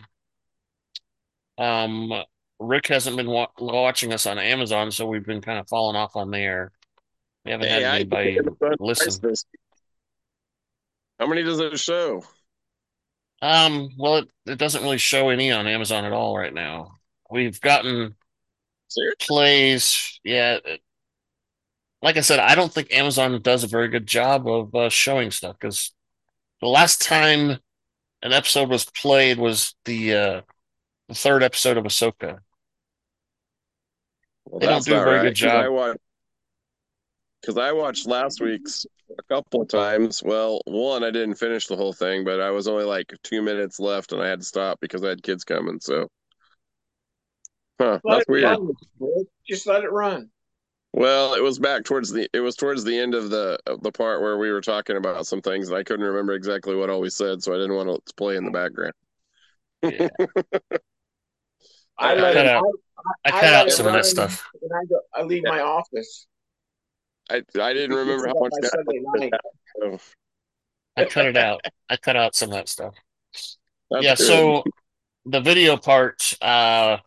[1.57, 2.11] Um,
[2.59, 6.17] Rick hasn't been wa- watching us on Amazon, so we've been kind of falling off
[6.17, 6.73] on there.
[7.45, 8.39] We haven't had Hey, I- anybody
[8.81, 9.33] listen.
[11.19, 12.23] How many does it show?
[13.41, 16.97] Um, well, it, it doesn't really show any on Amazon at all right now.
[17.31, 18.15] We've gotten
[18.89, 19.15] Seriously?
[19.25, 20.19] plays.
[20.25, 20.57] Yeah.
[22.01, 24.89] It- Like I said, I don't think Amazon does a very good job of uh,
[24.89, 25.93] showing stuff because
[26.61, 27.59] the last time
[28.21, 30.41] an episode was played was the uh,
[31.07, 32.39] the third episode of Ahsoka.
[34.45, 35.97] Well, They don't do a very right, good 'cause job.
[37.41, 38.85] Because I watched last week's
[39.17, 40.21] a couple of times.
[40.23, 43.79] Well, one I didn't finish the whole thing, but I was only like two minutes
[43.79, 45.79] left, and I had to stop because I had kids coming.
[45.79, 46.09] So,
[47.79, 48.43] huh, let that's weird.
[48.43, 48.71] run.
[49.47, 50.29] Just let it run.
[50.93, 53.91] Well, it was back towards the it was towards the end of the of the
[53.91, 57.01] part where we were talking about some things, and I couldn't remember exactly what all
[57.01, 58.93] we said, so I didn't want to play in the background.
[59.83, 60.07] Yeah.
[61.99, 62.51] I I let cut it.
[62.51, 62.63] out-
[63.25, 64.47] I I cut let out some of that stuff.
[64.61, 64.99] And I go.
[65.13, 66.25] I leave my office.
[67.29, 68.51] I I didn't remember how much.
[68.61, 69.31] By Sunday.
[69.79, 69.99] So,
[70.97, 71.61] I cut it out.
[71.89, 72.95] I cut out some of that stuff.
[73.91, 74.25] that's yeah, good.
[74.25, 74.63] so
[75.25, 76.97] the video part, uh,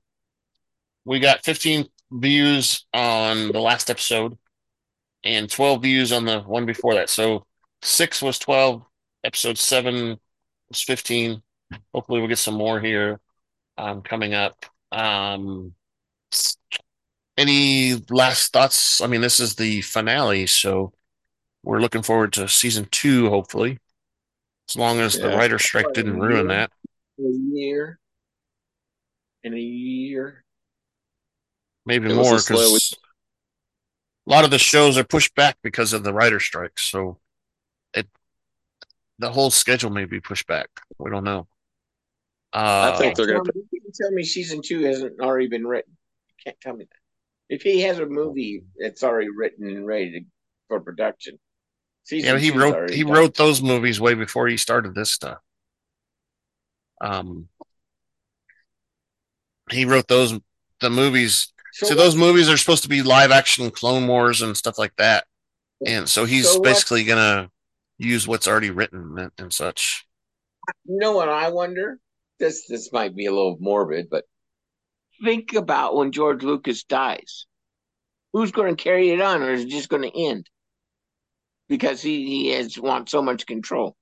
[1.04, 4.36] we got 15 views on the last episode
[5.24, 7.10] and 12 views on the one before that.
[7.10, 7.46] So
[7.82, 8.82] six was 12,
[9.24, 10.18] episode seven
[10.68, 11.42] was 15.
[11.94, 13.20] Hopefully, we'll get some more here
[13.78, 14.66] um, coming up.
[14.90, 15.74] Um,
[17.36, 19.00] any last thoughts?
[19.00, 20.92] I mean, this is the finale, so
[21.62, 23.78] we're looking forward to season two, hopefully,
[24.68, 25.36] as long as the Yeah.
[25.36, 26.70] writer strike didn't ruin that.
[27.18, 27.98] A year.
[29.44, 30.44] In a year.
[31.90, 32.96] Maybe It more because
[34.26, 36.88] a lot of the shows are pushed back because of the writer strikes.
[36.88, 37.18] So
[37.92, 38.06] it
[39.18, 40.68] the whole schedule may be pushed back.
[40.98, 41.48] We don't know.
[42.52, 43.42] Uh, I think they're gonna.
[43.42, 45.96] Tell me- you can't tell me season two hasn't already been written.
[46.28, 47.54] You can't tell me that.
[47.54, 50.20] If he has a movie that's already written and ready to,
[50.68, 51.40] for production,
[52.04, 53.12] season yeah, he wrote he done.
[53.12, 55.38] wrote those movies way before he started this stuff.
[57.00, 57.48] Um,
[59.72, 60.38] he wrote those
[60.80, 61.52] the movies.
[61.72, 64.94] So See, those movies are supposed to be live action Clone Wars and stuff like
[64.96, 65.24] that,
[65.86, 67.50] and so he's So basically gonna
[67.98, 70.06] use what's already written and, and such.
[70.84, 71.98] You know what I wonder?
[72.38, 74.24] This this might be a little morbid, but
[75.22, 77.46] think about when George Lucas dies.
[78.32, 80.48] Who's going to carry it on, or is it just going to end?
[81.68, 83.96] Because he, he has wants so much control.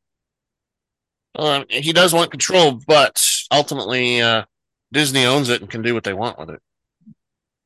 [1.34, 4.44] Uh, he does want control, but ultimately, uh,
[4.92, 6.60] Disney owns it and can do what they want with it.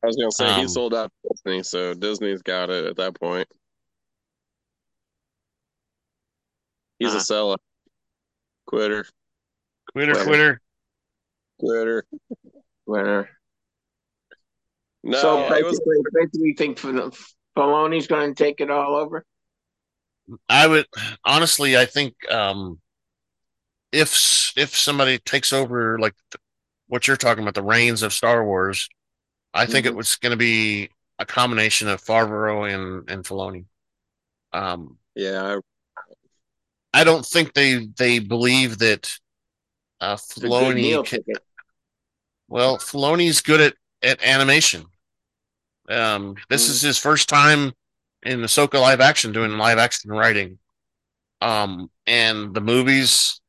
[0.02, 2.96] I was gonna say Um, he sold out to Disney, so Disney's got it at
[2.96, 3.48] that point.
[6.98, 7.18] He's Uh.
[7.18, 7.56] a seller,
[8.66, 9.06] quitter,
[9.92, 10.60] Quitter, Well, quitter.
[12.86, 13.30] quitter.
[15.04, 17.10] No, so it basically, was basically, you think Fil-
[17.56, 19.24] Filoni's going to take it all over?
[20.48, 20.86] I would
[21.24, 22.80] honestly, I think um,
[23.90, 26.40] if if somebody takes over like th-
[26.86, 28.88] what you're talking about, the reins of Star Wars,
[29.54, 29.96] I think it Mhm.
[29.96, 33.66] was going to be a combination of Favreau and and Filoni.
[34.52, 35.58] Um, yeah.
[36.94, 39.10] I I don't think they they believe that
[40.00, 41.34] uh, It's a good meal Filoni can.
[42.48, 44.86] Well, Filoni's good at, at animation.
[45.88, 46.70] Um, this Mm.
[46.70, 47.72] is his first time
[48.22, 50.58] in Ahsoka live action doing live action writing.
[51.40, 53.40] Um, and the movies,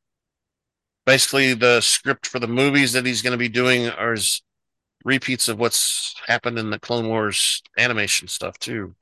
[1.06, 4.16] basically the script for the movies that he's going to be doing are
[5.04, 8.96] repeats of what's happened in the Clone Wars animation stuff too.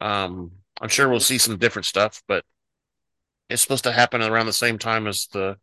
[0.00, 2.44] Um, I'm sure we'll see some different stuff, but
[3.48, 5.58] it's supposed to happen around the same time as the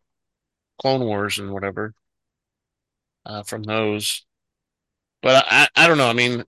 [0.80, 1.94] Clone Wars and whatever
[3.26, 4.26] uh, from those.
[5.22, 6.10] But I, I don't know.
[6.10, 6.44] I mean,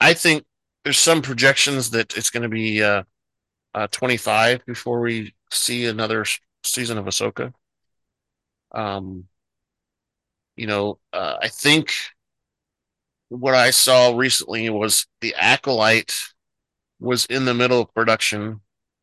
[0.00, 0.44] I think
[0.82, 3.04] there's some projections that it's going to be uh,
[3.74, 6.24] uh, 25 before we see another
[6.62, 7.52] season of Ahsoka.
[8.72, 9.26] Um,
[10.56, 11.92] you know, uh, I think
[13.28, 16.14] what I saw recently was the Acolyte
[17.00, 18.60] was in the middle of production,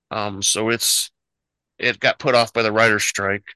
[0.10, 1.11] um, so it's
[1.77, 3.56] it got put off by the writer's strike,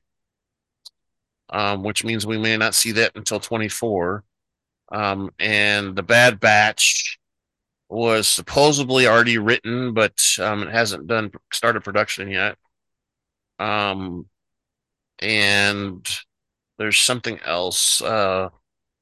[1.50, 4.24] um, which means we may not see that until 24.
[4.92, 7.20] Um, and the Bad Batch
[7.90, 12.58] was supposedly already written, but um, it hasn't done started production yet.
[13.60, 14.28] Um,
[15.20, 16.08] and
[16.78, 18.02] there's something else.
[18.02, 18.50] Uh,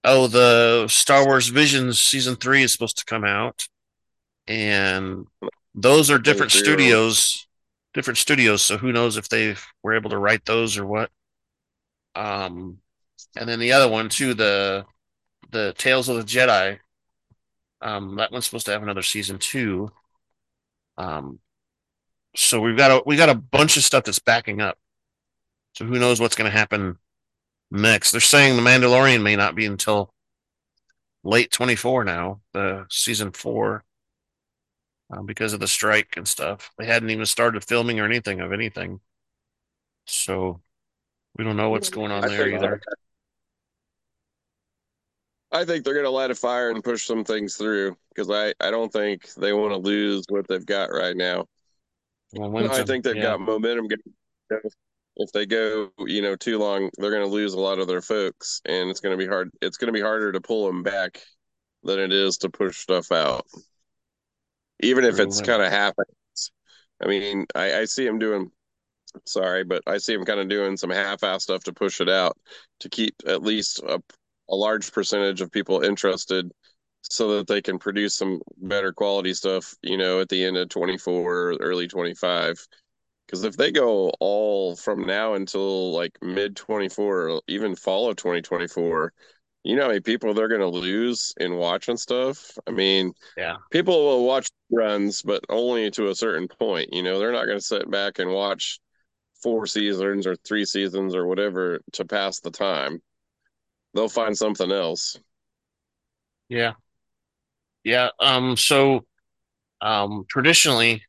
[0.04, 3.68] oh, the Star Wars Visions season three is supposed to come out,
[4.48, 5.28] and
[5.76, 6.64] those are different Zero.
[6.64, 7.48] studios,
[7.94, 8.62] different studios.
[8.62, 11.10] So who knows if they were able to write those or what?
[12.16, 12.80] Um,
[13.36, 14.86] and then the other one too, the
[15.52, 16.80] the Tales of the Jedi.
[17.82, 19.92] Um, that one's supposed to have another season two.
[20.98, 21.40] Um,
[22.36, 24.78] so we've got a we got a bunch of stuff that's backing up.
[25.74, 26.98] So who knows what's going to happen
[27.74, 28.12] next?
[28.12, 30.14] They're saying the Mandalorian may not be until
[31.24, 33.84] late twenty four now, the season four,
[35.12, 36.72] uh, because of the strike and stuff.
[36.78, 39.02] They hadn't even started filming or anything of anything.
[40.06, 40.62] So
[41.38, 42.82] we don't know what's going on I there think- either.
[45.52, 48.56] I think they're going to light a fire and push some things through because I,
[48.60, 51.46] I don't think they want to lose what they've got right now.
[52.36, 53.22] I think they've yeah.
[53.22, 53.88] got momentum.
[53.88, 54.62] going.
[55.16, 58.02] If they go, you know, too long, they're going to lose a lot of their
[58.02, 59.52] folks, and it's going to be hard.
[59.62, 61.22] It's going to be harder to pull them back
[61.84, 63.46] than it is to push stuff out,
[64.80, 65.94] even if it's kind of half.
[67.02, 68.50] I mean, I, I see them doing.
[69.26, 72.36] Sorry, but I see them kind of doing some half-ass stuff to push it out
[72.80, 74.02] to keep at least a,
[74.50, 76.52] a large percentage of people interested,
[77.04, 79.76] so that they can produce some better quality stuff.
[79.84, 82.58] You know, at the end of twenty-four, early twenty-five.
[83.34, 88.16] Because if they go all from now until like mid 24, or even fall of
[88.16, 89.12] 2024,
[89.64, 92.56] you know how many people they're going to lose in watching stuff?
[92.68, 93.56] I mean, Yeah.
[93.72, 96.94] people will watch runs, but only to a certain point.
[96.94, 98.80] You know, they're not going to sit back and watch
[99.42, 103.02] four seasons or three seasons or whatever to pass the time.
[103.96, 105.18] They'll find something else.
[106.50, 106.74] Yeah.
[107.84, 108.10] Yeah.
[108.20, 109.06] Um, so
[109.82, 111.04] um traditionally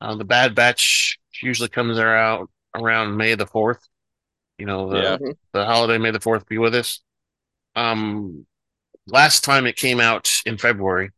[0.00, 3.86] uh, the Bad Batch usually comes out around May the fourth.
[4.58, 5.16] You know, the Yeah.
[5.18, 5.36] Mhm.
[5.52, 7.00] the holiday May the fourth be with us.
[7.74, 8.46] Um
[9.06, 11.10] last time it came out in February.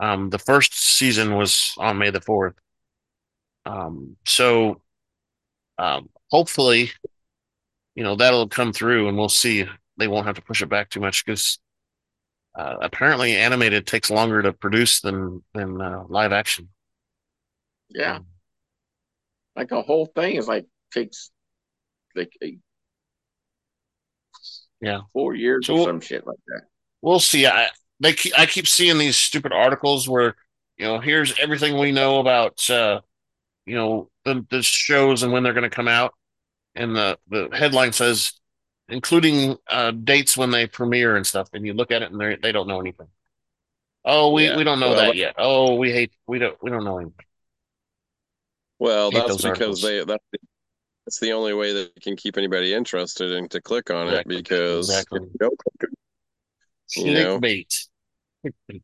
[0.00, 2.54] Um the first season was on May the fourth.
[3.64, 4.82] Um so
[5.78, 6.90] um hopefully,
[7.94, 9.66] you know, that'll come through and we'll see.
[9.96, 11.58] They won't have to push it back too much because
[12.56, 16.68] uh, apparently animated takes longer to produce than than uh, live action.
[17.90, 18.20] Yeah.
[19.56, 21.30] Like a whole thing is like takes
[22.14, 22.58] like a,
[24.80, 25.02] Yeah.
[25.12, 26.62] four years So- or some shit like that.
[27.02, 27.46] We'll see.
[27.46, 27.68] I
[28.00, 30.36] they keep, I keep seeing these stupid articles where
[30.76, 33.00] you know here's everything we know about uh,
[33.66, 36.14] you know the the shows and when they're going to come out,
[36.74, 38.32] and the the headline says
[38.88, 42.36] including uh, dates when they premiere and stuff, and you look at it and they
[42.36, 43.08] they don't know anything.
[44.04, 44.56] Oh, we, Yeah.
[44.56, 45.34] we don't know Well, that yet.
[45.38, 47.24] Oh, we hate we don't we don't know anything.
[48.84, 49.82] Well, that's because articles.
[49.82, 50.38] they that's the,
[51.06, 54.36] that's the only way that can keep anybody interested and to click on Exactly.
[54.36, 55.20] it because Exactly.
[55.20, 55.90] you don't click
[56.96, 57.38] You know.
[57.40, 57.88] Clickbait.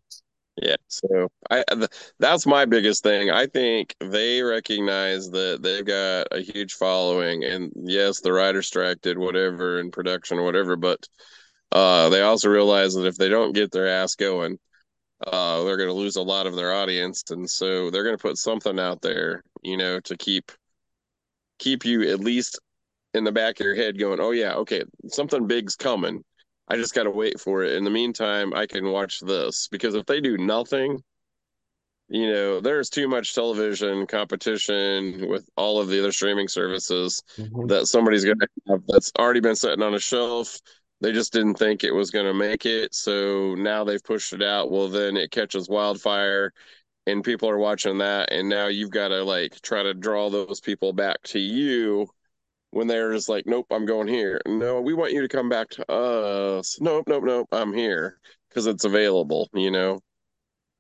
[0.57, 3.31] Yeah, so I th- that's my biggest thing.
[3.31, 9.01] I think they recognize that they've got a huge following, and yes, the writer strike
[9.01, 11.09] did whatever in production or whatever, but
[11.73, 14.59] uh, they also realize that if they don't get their ass going,
[15.27, 18.23] uh, they're going to lose a lot of their audience, and so they're going to
[18.23, 20.53] put something out there, you know, to keep
[21.59, 22.59] keep you at least
[23.15, 26.25] in the back of your head going, oh yeah, okay, something big's coming.
[26.69, 27.75] I just got to wait for it.
[27.75, 31.03] In the meantime, I can watch this because if they do nothing,
[32.09, 37.69] you know, there's too much television competition with all of the other streaming services Mhm.
[37.69, 40.61] that somebody's going to have that's already been sitting on a shelf.
[41.01, 42.95] They just didn't think it was going to make it.
[42.95, 44.71] So now they've pushed it out.
[44.71, 46.53] Well, then it catches wildfire
[47.07, 48.33] and people are watching that.
[48.33, 52.09] And now you've got to like try to draw those people back to you
[52.71, 54.41] when they're just like, nope, I'm going here.
[54.47, 56.79] No, we want you to come back to us.
[56.81, 58.19] Nope, nope, nope, I'm here
[58.49, 60.01] because it's available, you know?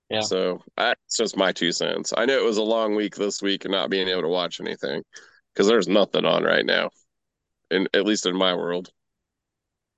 [0.08, 0.20] Yeah.
[0.20, 2.12] So that's just my two cents.
[2.16, 4.60] I know it was a long week this week and not being able to watch
[4.60, 5.02] anything
[5.52, 6.90] because there's nothing on right now,
[7.70, 8.90] in at least in my world.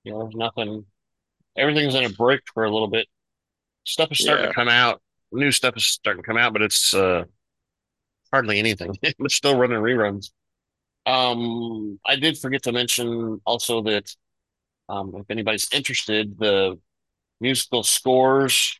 [0.05, 0.85] Know, there's nothing.
[1.55, 3.07] Everything's in a break for a little bit.
[3.85, 4.49] Stuff is starting Yeah.
[4.49, 5.02] to come out.
[5.33, 7.25] New stuff is starting to come out, but it's uh
[8.31, 8.93] hardly anything.
[9.19, 10.31] We're still running reruns.
[11.05, 14.13] Um, I did forget to mention also that
[14.89, 16.79] um, if anybody's interested, the
[17.41, 18.79] musical scores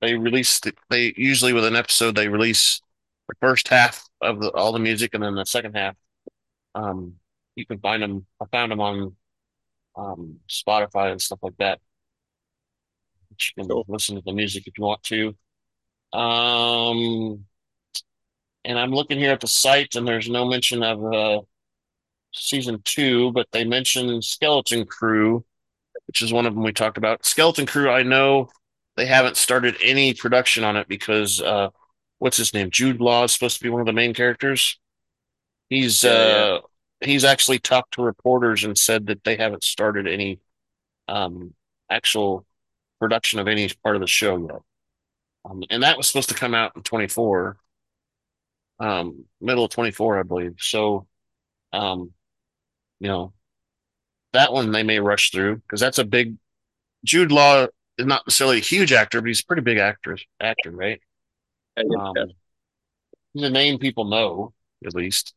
[0.00, 2.80] they release they usually with an episode they release
[3.28, 5.94] the first half of the, all the music and then the second half.
[6.74, 7.14] Um,
[7.56, 8.26] you can find them.
[8.40, 9.16] I found them on
[9.96, 11.80] um, Spotify and stuff like that.
[13.30, 13.84] You can Cool.
[13.88, 15.36] listen to the music if you want to.
[16.14, 17.44] Um,
[18.64, 21.40] and I'm looking here at the site, and there's no mention of uh,
[22.32, 25.44] season two, but they mentioned Skeleton Crew,
[26.06, 27.26] which is one of them we talked about.
[27.26, 28.48] Skeleton Crew, I know
[28.96, 31.70] they haven't started any production on it because uh,
[32.18, 32.70] what's his name?
[32.70, 34.78] Jude Law is supposed to be one of the main characters.
[35.68, 36.60] He's uh,
[37.00, 40.38] he's actually talked to reporters and said that they haven't started any
[41.08, 41.54] um,
[41.90, 42.46] actual
[43.00, 44.62] production of any part of the show yet.
[45.44, 47.56] Um, and that was supposed to come out in 24,
[48.80, 50.54] um, middle of 24, I believe.
[50.58, 51.06] So,
[51.72, 52.12] um,
[53.00, 53.32] you know,
[54.32, 56.36] that one they may rush through because that's a big.
[57.04, 57.66] Jude Law
[57.98, 61.00] is not necessarily a huge actor, but he's a pretty big actor, actor, right?
[61.78, 62.14] Um,
[63.34, 64.52] he's name people know
[64.86, 65.34] at least,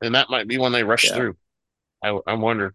[0.00, 1.14] and that might be when they rush Yeah.
[1.14, 1.36] through.
[2.02, 2.74] I, I wonder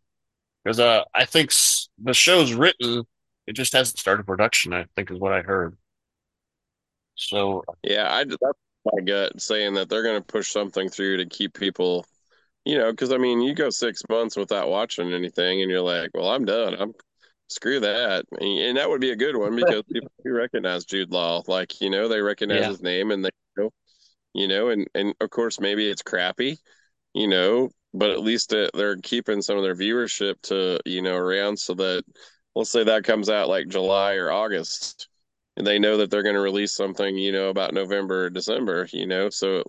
[0.63, 3.05] because uh, I think s- the show's written,
[3.47, 4.73] it just hasn't started production.
[4.73, 5.77] I think is what I heard.
[7.17, 11.25] So Yeah, I that's my gut saying that they're going to push something through to
[11.25, 12.05] keep people,
[12.65, 16.11] you know, because I mean, you go six months without watching anything, and you're like,
[16.13, 16.75] well, I'm done.
[16.79, 16.93] I'm
[17.49, 21.43] screw that, and, that would be a good one because people do recognize Jude Law,
[21.47, 22.69] like you know, they recognize Yeah.
[22.69, 23.71] his name and they know,
[24.33, 26.57] you know, and and of course maybe it's crappy,
[27.13, 31.15] you know, but at least it, they're keeping some of their viewership to you know
[31.15, 32.03] around so that
[32.55, 35.07] let's say that comes out like July or August
[35.57, 38.87] and they know that they're going to release something, you know, about November or December,
[38.93, 39.63] you know, so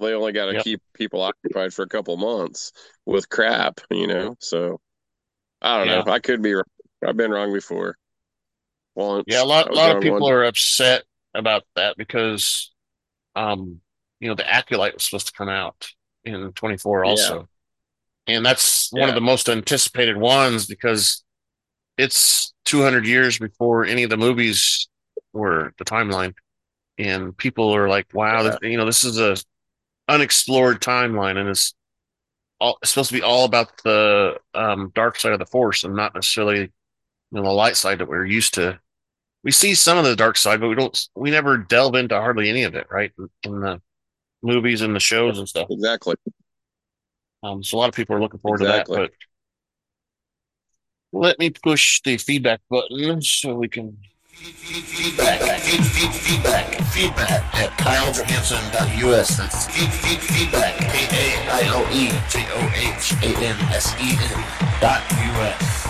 [0.00, 0.64] they only got to Yep.
[0.64, 2.72] keep people occupied for a couple months
[3.06, 4.36] with crap, you know.
[4.40, 4.80] So
[5.62, 6.02] I don't Yeah.
[6.04, 6.12] know.
[6.12, 6.64] I could be wrong.
[7.06, 7.96] I've been wrong before.
[8.94, 9.24] Once.
[9.26, 11.04] Yeah, a lot, was lot of people are upset
[11.34, 12.72] about that because,
[13.36, 13.80] um,
[14.20, 15.88] you know, the Acolyte was supposed to come out
[16.24, 17.10] in 24 Yeah.
[17.10, 17.48] also.
[18.26, 21.24] And that's one of the most anticipated ones because
[21.98, 24.88] it's 200 years before any of the movies
[25.34, 26.32] were the timeline.
[26.96, 28.50] And people are like, wow, Yeah.
[28.50, 29.36] this, you know, this is a
[30.08, 31.74] unexplored timeline and it's
[32.60, 35.94] all it's supposed to be all about the um, dark side of the force and
[35.94, 36.70] not necessarily you
[37.30, 38.80] know, the light side that we're used to
[39.44, 41.08] we see some of the dark side, but we don't.
[41.16, 43.12] We never delve into hardly any of it, right?
[43.42, 43.82] In, the
[44.42, 45.66] movies and the shows and stuff.
[45.70, 46.14] Exactly.
[47.42, 48.96] Um, so a lot of people are looking forward Exactly.
[48.96, 49.10] to that.
[49.10, 49.16] But
[51.12, 53.96] let me push the feedback button so we can.
[54.32, 59.36] Feedback, feedback, feedback, feedback at kailejohansen.us.
[59.36, 64.44] That's feedback, K A I L E J O H A N S E N
[64.80, 65.82] dot US.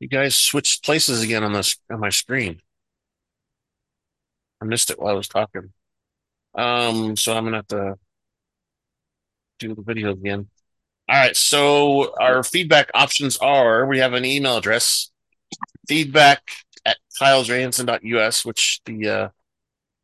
[0.00, 2.60] You guys switched places again on this on my screen.
[4.60, 5.72] I missed it while I was talking.
[6.54, 7.98] Um, so I'm gonna have to
[9.58, 10.48] do the video again.
[11.08, 11.36] All right.
[11.36, 15.10] So our feedback options are: we have an email address,
[15.86, 16.42] feedback
[16.84, 19.28] at kailejohansen.us, which the uh,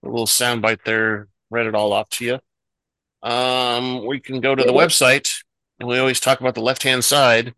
[0.02, 3.28] the little soundbite there read it all off to you.
[3.28, 5.43] Um, we can go to the website,
[5.78, 7.55] and we always talk about the left hand side.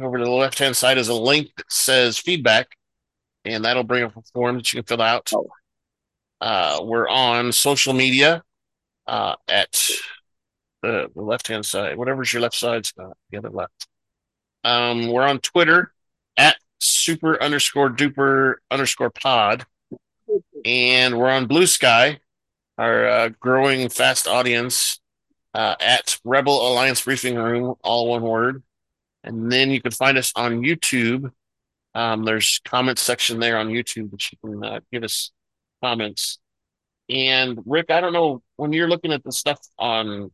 [0.00, 2.76] Over to the left hand side is a link that says feedback,
[3.44, 5.30] and that'll bring up a form that you can fill out.
[6.40, 8.42] Uh, we're on social media
[9.06, 9.88] uh, at
[10.86, 13.86] the, the left hand side, whatever's your left side's not the other left.
[14.64, 15.92] Um, we're on Twitter
[16.36, 19.66] at super underscore duper underscore pod,
[20.64, 22.20] and we're on Blue Sky,
[22.78, 25.00] our uh, growing fast audience
[25.54, 28.62] uh, at Rebel Alliance Briefing Room, all one word.
[29.24, 31.32] And then you can find us on YouTube.
[31.94, 35.32] Um, there's comment section there on YouTube that you can uh, give us
[35.82, 36.38] comments.
[37.08, 40.30] And Rick, I don't know when you're looking at the stuff on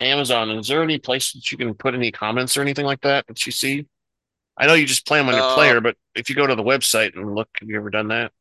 [0.00, 3.26] Amazon, is there any place that you can put any comments or anything like that
[3.26, 3.86] that you see?
[4.56, 6.54] I know you just play them on your Uh, player, but if you go to
[6.54, 8.32] the website and look, have you ever done that?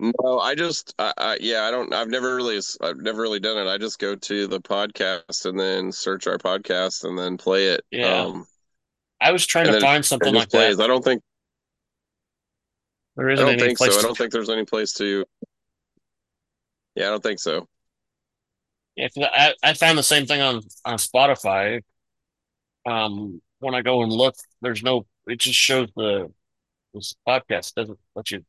[0.00, 3.56] No, I just, I, I, yeah, I don't, I've never really, I've never really done
[3.64, 3.70] it.
[3.70, 7.84] I just go to the podcast and then search our podcast and then play it.
[7.90, 8.22] Yeah.
[8.22, 8.46] Um,
[9.20, 10.76] I was trying to find something like plays.
[10.76, 10.84] that.
[10.84, 11.22] I don't think,
[13.16, 13.86] There I isn't don't any think so.
[13.86, 15.24] place I don't think there's any place to,
[16.96, 17.68] yeah, I don't think so.
[18.98, 21.82] 'Cause I, I found the same thing on on Spotify.
[22.86, 25.06] Um, when I go and look, there's no.
[25.26, 26.30] It just shows the
[26.92, 28.44] this podcast doesn't let you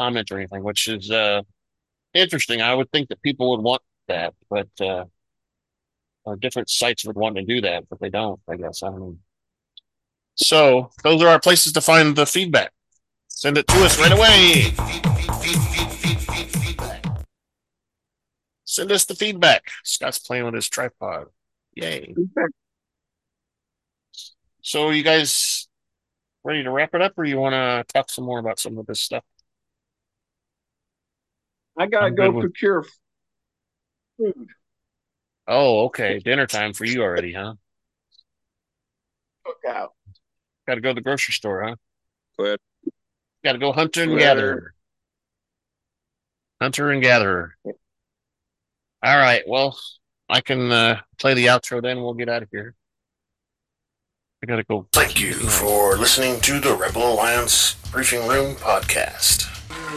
[0.00, 1.42] comment or anything, which is uh
[2.14, 2.62] interesting.
[2.62, 5.04] I would think that people would want that, but uh,
[6.38, 8.40] different sites would want to do that, but they don't.
[8.48, 9.16] I guess I don't know.
[10.36, 12.72] So those are our places to find the feedback.
[13.28, 15.77] Send it to us right away.
[18.78, 19.72] Send us the feedback.
[19.82, 21.26] Scott's playing with his tripod.
[21.74, 22.14] Yay.
[24.62, 25.66] So you guys
[26.44, 28.86] ready to wrap it up or you want to talk some more about some of
[28.86, 29.24] this stuff?
[31.76, 32.86] I gotta go good with- procure
[34.16, 34.46] food.
[35.48, 36.20] Oh, okay.
[36.20, 37.54] Dinner time for you already, huh?
[39.44, 39.88] Cookout.
[40.68, 41.74] Got to go to the grocery store, huh?
[42.38, 42.58] Go ahead.
[43.42, 44.22] Got to go hunter and Later.
[44.24, 44.74] gatherer.
[46.60, 47.56] Hunter and gatherer.
[49.02, 49.42] All right.
[49.46, 49.78] Well,
[50.28, 52.02] I can uh, play the outro then.
[52.02, 52.74] We'll get out of here.
[54.42, 54.86] I got to go.
[54.92, 59.46] Thank you for listening to the Rebel Alliance Briefing Room podcast.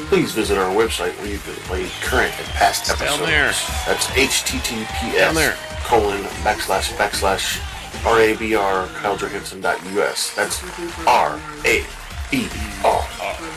[0.08, 3.26] Please visit our website where you can play current and past Down episodes.
[3.30, 3.46] there.
[3.86, 5.56] That's https Down there.
[5.84, 7.60] colon backslash backslash
[8.04, 10.36] rabr kailejohansen.us.
[10.36, 10.64] That's
[11.08, 11.86] r a
[12.32, 12.48] b
[12.84, 13.04] r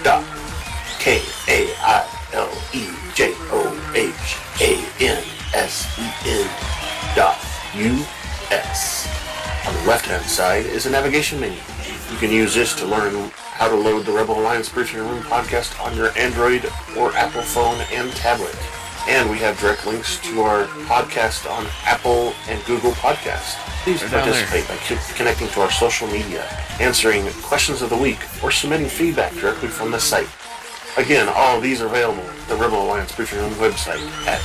[0.03, 0.25] dot
[0.99, 3.63] k a i l e j o
[3.95, 5.23] h a n
[5.55, 6.49] s e n
[7.17, 7.39] dot
[7.75, 8.05] u
[8.51, 9.09] s.
[9.67, 11.59] On the left-hand side is a navigation menu.
[12.13, 15.81] You can use this to learn how to load the Rebel Alliance Briefing Room podcast
[15.85, 18.55] on your Android or Apple phone and tablet.
[19.09, 23.57] And we have direct links to our podcast on Apple and Google Podcasts.
[23.85, 26.45] Please They're participate by co- connecting to our social media,
[26.81, 30.29] answering questions of the week, or submitting feedback directly from the site.
[30.97, 34.41] Again, all of these are available at the Rebel Alliance Briefing Room website at